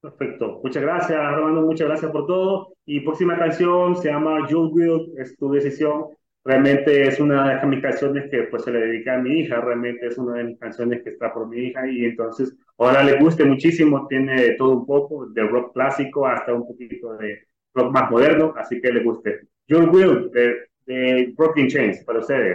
Perfecto. 0.00 0.60
Muchas 0.64 0.82
gracias, 0.82 1.16
Armando. 1.16 1.62
Muchas 1.62 1.86
gracias 1.86 2.10
por 2.10 2.26
todo. 2.26 2.74
Y 2.84 3.00
próxima 3.00 3.38
canción 3.38 3.94
se 3.94 4.08
llama 4.08 4.48
You 4.48 4.70
Will, 4.72 5.12
es 5.16 5.36
tu 5.36 5.52
decisión. 5.52 6.06
Realmente 6.44 7.06
es 7.06 7.20
una 7.20 7.60
de 7.60 7.66
mis 7.68 7.80
canciones 7.80 8.28
que 8.28 8.42
pues 8.50 8.64
se 8.64 8.72
le 8.72 8.80
dedica 8.80 9.14
a 9.14 9.18
mi 9.18 9.38
hija. 9.38 9.60
Realmente 9.60 10.08
es 10.08 10.18
una 10.18 10.38
de 10.38 10.44
mis 10.44 10.58
canciones 10.58 11.04
que 11.04 11.10
está 11.10 11.32
por 11.32 11.46
mi 11.46 11.58
hija 11.58 11.88
y 11.88 12.04
entonces 12.04 12.52
ahora 12.78 13.04
le 13.04 13.20
guste 13.20 13.44
muchísimo. 13.44 14.08
Tiene 14.08 14.54
todo 14.54 14.78
un 14.78 14.86
poco, 14.86 15.26
de 15.28 15.42
rock 15.42 15.72
clásico 15.72 16.26
hasta 16.26 16.52
un 16.52 16.66
poquito 16.66 17.14
de 17.14 17.46
rock 17.72 17.92
más 17.92 18.10
moderno, 18.10 18.54
así 18.56 18.80
que 18.80 18.90
le 18.92 19.04
guste. 19.04 19.42
You 19.68 19.88
Will, 19.88 20.32
de, 20.32 20.71
de 20.92 21.32
Broken 21.36 21.68
Chains, 21.68 22.04
para 22.04 22.20
ustedes. 22.20 22.54